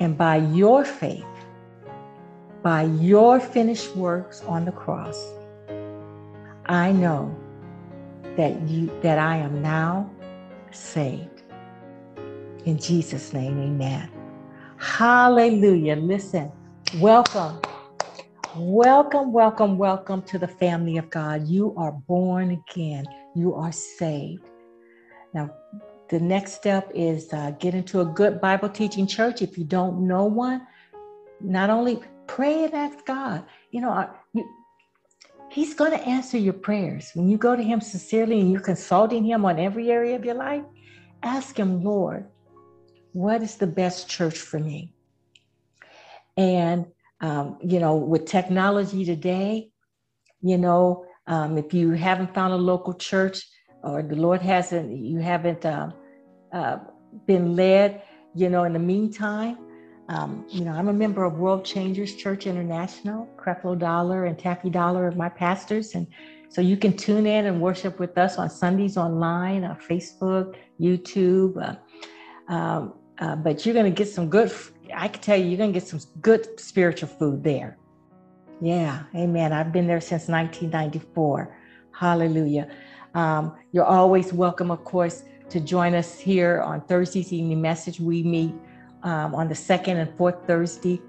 And 0.00 0.16
by 0.16 0.36
your 0.36 0.84
faith, 0.84 1.26
by 2.62 2.84
your 2.84 3.40
finished 3.40 3.96
works 3.96 4.42
on 4.42 4.64
the 4.64 4.72
cross, 4.72 5.20
I 6.66 6.92
know 6.92 7.36
that 8.36 8.60
you 8.68 8.96
that 9.02 9.18
I 9.18 9.38
am 9.38 9.60
now 9.60 10.10
saved. 10.70 11.42
In 12.64 12.78
Jesus' 12.78 13.32
name, 13.32 13.58
amen. 13.58 14.10
Hallelujah. 14.78 15.96
Listen, 15.96 16.52
welcome. 16.98 17.60
Welcome, 18.56 19.32
welcome, 19.32 19.78
welcome 19.78 20.22
to 20.22 20.38
the 20.38 20.48
family 20.48 20.96
of 20.96 21.10
God. 21.10 21.48
You 21.48 21.74
are 21.76 21.92
born 21.92 22.50
again. 22.52 23.04
You 23.34 23.54
are 23.54 23.72
saved. 23.72 24.48
Now, 25.34 25.50
the 26.08 26.20
next 26.20 26.52
step 26.52 26.90
is 26.94 27.32
uh, 27.32 27.50
get 27.58 27.74
into 27.74 28.00
a 28.00 28.04
good 28.04 28.40
Bible 28.40 28.68
teaching 28.68 29.06
church. 29.06 29.42
If 29.42 29.58
you 29.58 29.64
don't 29.64 30.06
know 30.06 30.24
one, 30.24 30.66
not 31.40 31.70
only 31.70 32.00
pray 32.26 32.64
and 32.64 32.74
ask 32.74 33.04
God, 33.04 33.44
you 33.70 33.80
know, 33.80 34.10
you, 34.32 34.48
He's 35.50 35.74
going 35.74 35.92
to 35.92 36.00
answer 36.06 36.36
your 36.36 36.52
prayers. 36.52 37.10
When 37.14 37.28
you 37.28 37.38
go 37.38 37.56
to 37.56 37.62
Him 37.62 37.80
sincerely 37.80 38.40
and 38.40 38.52
you're 38.52 38.60
consulting 38.60 39.24
Him 39.24 39.44
on 39.44 39.58
every 39.58 39.90
area 39.90 40.16
of 40.16 40.24
your 40.24 40.34
life, 40.34 40.64
ask 41.22 41.58
Him, 41.58 41.82
Lord, 41.82 42.26
what 43.12 43.42
is 43.42 43.56
the 43.56 43.66
best 43.66 44.08
church 44.08 44.38
for 44.38 44.58
me? 44.58 44.92
And, 46.36 46.86
um, 47.20 47.58
you 47.62 47.80
know, 47.80 47.96
with 47.96 48.26
technology 48.26 49.04
today, 49.04 49.70
you 50.40 50.56
know, 50.56 51.06
um, 51.26 51.58
if 51.58 51.74
you 51.74 51.90
haven't 51.90 52.34
found 52.34 52.52
a 52.52 52.56
local 52.56 52.94
church, 52.94 53.42
or 53.82 54.02
the 54.02 54.16
Lord 54.16 54.42
hasn't, 54.42 54.96
you 54.96 55.18
haven't 55.18 55.64
uh, 55.64 55.90
uh, 56.52 56.78
been 57.26 57.56
led, 57.56 58.02
you 58.34 58.48
know, 58.48 58.64
in 58.64 58.72
the 58.72 58.78
meantime, 58.78 59.58
um, 60.08 60.46
you 60.48 60.64
know, 60.64 60.72
I'm 60.72 60.88
a 60.88 60.92
member 60.92 61.24
of 61.24 61.38
World 61.38 61.64
Changers 61.64 62.14
Church 62.14 62.46
International. 62.46 63.28
Creflo 63.36 63.78
Dollar 63.78 64.24
and 64.24 64.38
Taffy 64.38 64.70
Dollar 64.70 65.06
are 65.06 65.12
my 65.12 65.28
pastors. 65.28 65.94
And 65.94 66.06
so 66.48 66.62
you 66.62 66.78
can 66.78 66.96
tune 66.96 67.26
in 67.26 67.44
and 67.44 67.60
worship 67.60 67.98
with 67.98 68.16
us 68.16 68.38
on 68.38 68.48
Sundays 68.48 68.96
online, 68.96 69.64
on 69.64 69.76
Facebook, 69.76 70.56
YouTube. 70.80 71.56
Uh, 71.62 72.52
um, 72.52 72.94
uh, 73.18 73.36
but 73.36 73.66
you're 73.66 73.74
going 73.74 73.84
to 73.84 73.96
get 73.96 74.08
some 74.08 74.30
good, 74.30 74.50
I 74.94 75.08
can 75.08 75.20
tell 75.20 75.36
you, 75.36 75.44
you're 75.44 75.58
going 75.58 75.74
to 75.74 75.78
get 75.78 75.86
some 75.86 76.00
good 76.22 76.58
spiritual 76.58 77.10
food 77.10 77.44
there. 77.44 77.76
Yeah, 78.62 79.02
amen. 79.14 79.52
I've 79.52 79.72
been 79.72 79.86
there 79.86 80.00
since 80.00 80.26
1994. 80.26 81.54
Hallelujah. 81.92 82.70
Um, 83.14 83.56
you're 83.72 83.84
always 83.84 84.32
welcome, 84.32 84.70
of 84.70 84.84
course, 84.84 85.24
to 85.50 85.60
join 85.60 85.94
us 85.94 86.18
here 86.18 86.60
on 86.60 86.80
Thursday's 86.82 87.32
evening 87.32 87.60
message. 87.60 88.00
We 88.00 88.22
meet 88.22 88.54
um, 89.02 89.34
on 89.34 89.48
the 89.48 89.54
second 89.54 89.96
and 89.96 90.16
fourth 90.16 90.46
Thursday. 90.46 91.00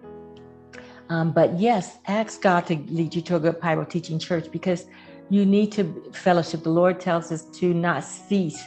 Um, 1.09 1.31
but 1.31 1.59
yes, 1.59 1.97
ask 2.07 2.41
God 2.41 2.67
to 2.67 2.75
lead 2.75 3.15
you 3.15 3.21
to 3.23 3.35
a 3.37 3.39
good 3.39 3.59
Bible 3.59 3.85
teaching 3.85 4.19
church 4.19 4.51
because 4.51 4.85
you 5.29 5.45
need 5.45 5.71
to 5.73 6.11
fellowship. 6.13 6.63
The 6.63 6.69
Lord 6.69 6.99
tells 6.99 7.31
us 7.31 7.43
to 7.59 7.73
not 7.73 8.03
cease 8.03 8.63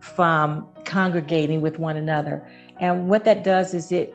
from 0.00 0.66
congregating 0.84 1.60
with 1.60 1.78
one 1.78 1.96
another. 1.96 2.46
And 2.80 3.08
what 3.08 3.24
that 3.24 3.44
does 3.44 3.74
is 3.74 3.90
it 3.92 4.14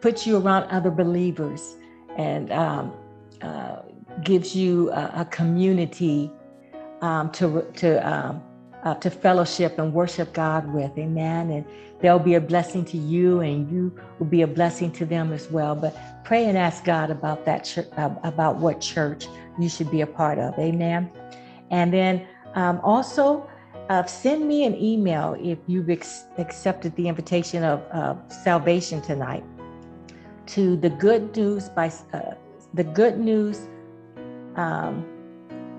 puts 0.00 0.26
you 0.26 0.36
around 0.36 0.64
other 0.64 0.90
believers 0.90 1.76
and 2.16 2.52
um, 2.52 2.92
uh, 3.40 3.76
gives 4.22 4.54
you 4.54 4.90
a, 4.92 5.12
a 5.16 5.24
community 5.26 6.30
um, 7.00 7.30
to 7.32 7.66
to 7.76 7.96
um, 8.08 8.42
uh, 8.82 8.94
to 8.94 9.10
fellowship 9.10 9.78
and 9.78 9.92
worship 9.92 10.32
God 10.32 10.72
with. 10.72 10.96
Amen. 10.98 11.50
And 11.50 11.64
they'll 12.00 12.18
be 12.18 12.34
a 12.34 12.40
blessing 12.40 12.84
to 12.86 12.98
you, 12.98 13.40
and 13.40 13.70
you 13.70 13.96
will 14.18 14.26
be 14.26 14.42
a 14.42 14.46
blessing 14.46 14.90
to 14.92 15.06
them 15.06 15.32
as 15.32 15.50
well. 15.50 15.74
But 15.74 15.96
pray 16.24 16.46
and 16.46 16.58
ask 16.58 16.84
God 16.84 17.10
about 17.10 17.44
that 17.44 17.64
ch- 17.64 17.88
about 17.96 18.56
what 18.56 18.80
church 18.80 19.26
you 19.58 19.68
should 19.68 19.90
be 19.90 20.00
a 20.00 20.06
part 20.06 20.38
of. 20.38 20.58
Amen. 20.58 21.10
And 21.70 21.92
then 21.92 22.26
um, 22.54 22.80
also. 22.82 23.48
Uh, 23.88 24.06
send 24.06 24.46
me 24.46 24.64
an 24.64 24.74
email 24.80 25.36
if 25.40 25.58
you've 25.66 25.90
ex- 25.90 26.24
accepted 26.38 26.94
the 26.96 27.08
invitation 27.08 27.62
of 27.64 27.82
uh, 27.92 28.14
salvation 28.28 29.02
tonight 29.02 29.44
to 30.46 30.76
the 30.76 30.88
good 30.88 31.36
news 31.36 31.68
by 31.68 31.92
uh, 32.12 32.20
the 32.74 32.84
good 32.84 33.18
news 33.18 33.68
um, 34.56 35.04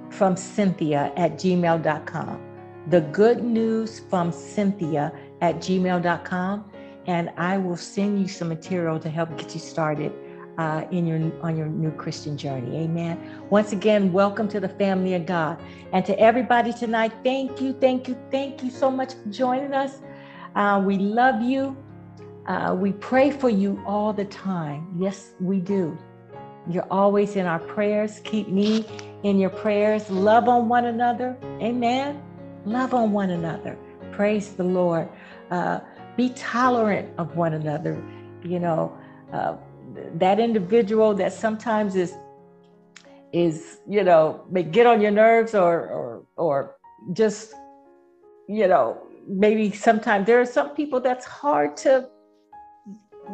from 0.09 0.35
Cynthia 0.35 1.11
at 1.15 1.33
gmail.com. 1.33 2.52
The 2.87 3.01
good 3.01 3.43
news 3.43 3.99
from 4.09 4.31
Cynthia 4.31 5.13
at 5.41 5.57
gmail.com. 5.57 6.71
And 7.05 7.29
I 7.37 7.57
will 7.57 7.77
send 7.77 8.21
you 8.21 8.27
some 8.27 8.49
material 8.49 8.99
to 8.99 9.09
help 9.09 9.37
get 9.37 9.53
you 9.53 9.59
started 9.59 10.13
uh, 10.57 10.85
in 10.91 11.07
your 11.07 11.19
on 11.41 11.57
your 11.57 11.67
new 11.67 11.91
Christian 11.91 12.37
journey. 12.37 12.83
Amen. 12.83 13.19
Once 13.49 13.71
again, 13.71 14.13
welcome 14.13 14.47
to 14.49 14.59
the 14.59 14.69
family 14.69 15.13
of 15.15 15.25
God. 15.25 15.61
And 15.91 16.05
to 16.05 16.17
everybody 16.19 16.71
tonight, 16.71 17.11
thank 17.23 17.59
you, 17.59 17.73
thank 17.73 18.07
you, 18.07 18.17
thank 18.31 18.63
you 18.63 18.69
so 18.69 18.91
much 18.91 19.13
for 19.13 19.29
joining 19.29 19.73
us. 19.73 20.01
Uh, 20.55 20.81
we 20.85 20.97
love 20.97 21.41
you. 21.41 21.75
Uh, 22.45 22.75
we 22.77 22.91
pray 22.93 23.31
for 23.31 23.49
you 23.49 23.81
all 23.85 24.13
the 24.13 24.25
time. 24.25 24.95
Yes, 24.99 25.31
we 25.39 25.59
do. 25.59 25.97
You're 26.69 26.87
always 26.91 27.35
in 27.35 27.45
our 27.45 27.59
prayers. 27.59 28.21
Keep 28.23 28.49
me 28.49 28.85
in 29.23 29.39
your 29.39 29.49
prayers. 29.49 30.09
Love 30.09 30.47
on 30.47 30.69
one 30.69 30.85
another. 30.85 31.37
Amen. 31.61 32.21
Love 32.65 32.93
on 32.93 33.11
one 33.11 33.31
another. 33.31 33.77
Praise 34.11 34.53
the 34.53 34.63
Lord. 34.63 35.09
Uh, 35.51 35.79
be 36.15 36.29
tolerant 36.29 37.09
of 37.17 37.35
one 37.35 37.53
another. 37.53 38.01
You 38.43 38.59
know, 38.59 38.97
uh, 39.31 39.55
that 40.15 40.39
individual 40.39 41.13
that 41.15 41.33
sometimes 41.33 41.95
is 41.95 42.15
is 43.31 43.79
you 43.89 44.03
know 44.03 44.45
may 44.49 44.61
get 44.61 44.85
on 44.85 45.01
your 45.01 45.11
nerves 45.11 45.55
or 45.55 45.87
or 45.89 46.23
or 46.37 46.75
just 47.13 47.53
you 48.47 48.67
know 48.67 48.97
maybe 49.27 49.71
sometimes 49.71 50.27
there 50.27 50.39
are 50.39 50.45
some 50.45 50.69
people 50.69 50.99
that's 50.99 51.25
hard 51.25 51.75
to 51.77 52.07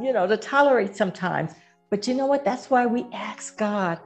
you 0.02 0.14
know 0.14 0.26
to 0.26 0.38
tolerate 0.38 0.96
sometimes 0.96 1.52
but 1.90 2.08
you 2.08 2.14
know 2.14 2.28
what? 2.28 2.46
That's 2.46 2.70
why 2.70 2.86
we 2.86 3.08
ask 3.12 3.58
God, 3.58 4.00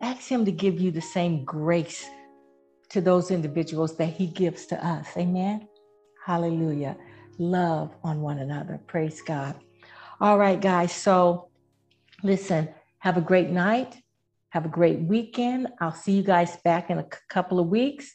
ask 0.00 0.28
Him 0.28 0.44
to 0.44 0.52
give 0.52 0.78
you 0.78 0.90
the 0.90 1.00
same 1.00 1.44
grace 1.44 2.06
to 2.90 3.00
those 3.00 3.30
individuals 3.30 3.96
that 3.96 4.10
He 4.10 4.26
gives 4.26 4.66
to 4.66 4.86
us. 4.86 5.06
Amen. 5.16 5.68
Hallelujah. 6.24 6.96
Love 7.38 7.94
on 8.04 8.20
one 8.20 8.38
another. 8.38 8.80
Praise 8.86 9.22
God. 9.22 9.56
All 10.20 10.38
right, 10.38 10.60
guys. 10.60 10.92
So 10.92 11.48
listen, 12.22 12.68
have 12.98 13.16
a 13.16 13.20
great 13.20 13.50
night. 13.50 13.96
Have 14.50 14.64
a 14.64 14.68
great 14.68 15.00
weekend. 15.00 15.68
I'll 15.80 15.94
see 15.94 16.12
you 16.12 16.22
guys 16.22 16.56
back 16.64 16.90
in 16.90 16.98
a 16.98 17.06
couple 17.28 17.60
of 17.60 17.68
weeks. 17.68 18.14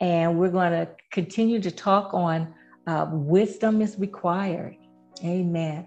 And 0.00 0.38
we're 0.38 0.50
going 0.50 0.72
to 0.72 0.88
continue 1.10 1.60
to 1.60 1.70
talk 1.70 2.14
on 2.14 2.54
uh, 2.86 3.08
wisdom 3.10 3.82
is 3.82 3.98
required. 3.98 4.76
Amen. 5.24 5.86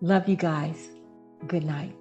Love 0.00 0.28
you 0.28 0.36
guys. 0.36 0.88
Good 1.46 1.64
night. 1.64 1.97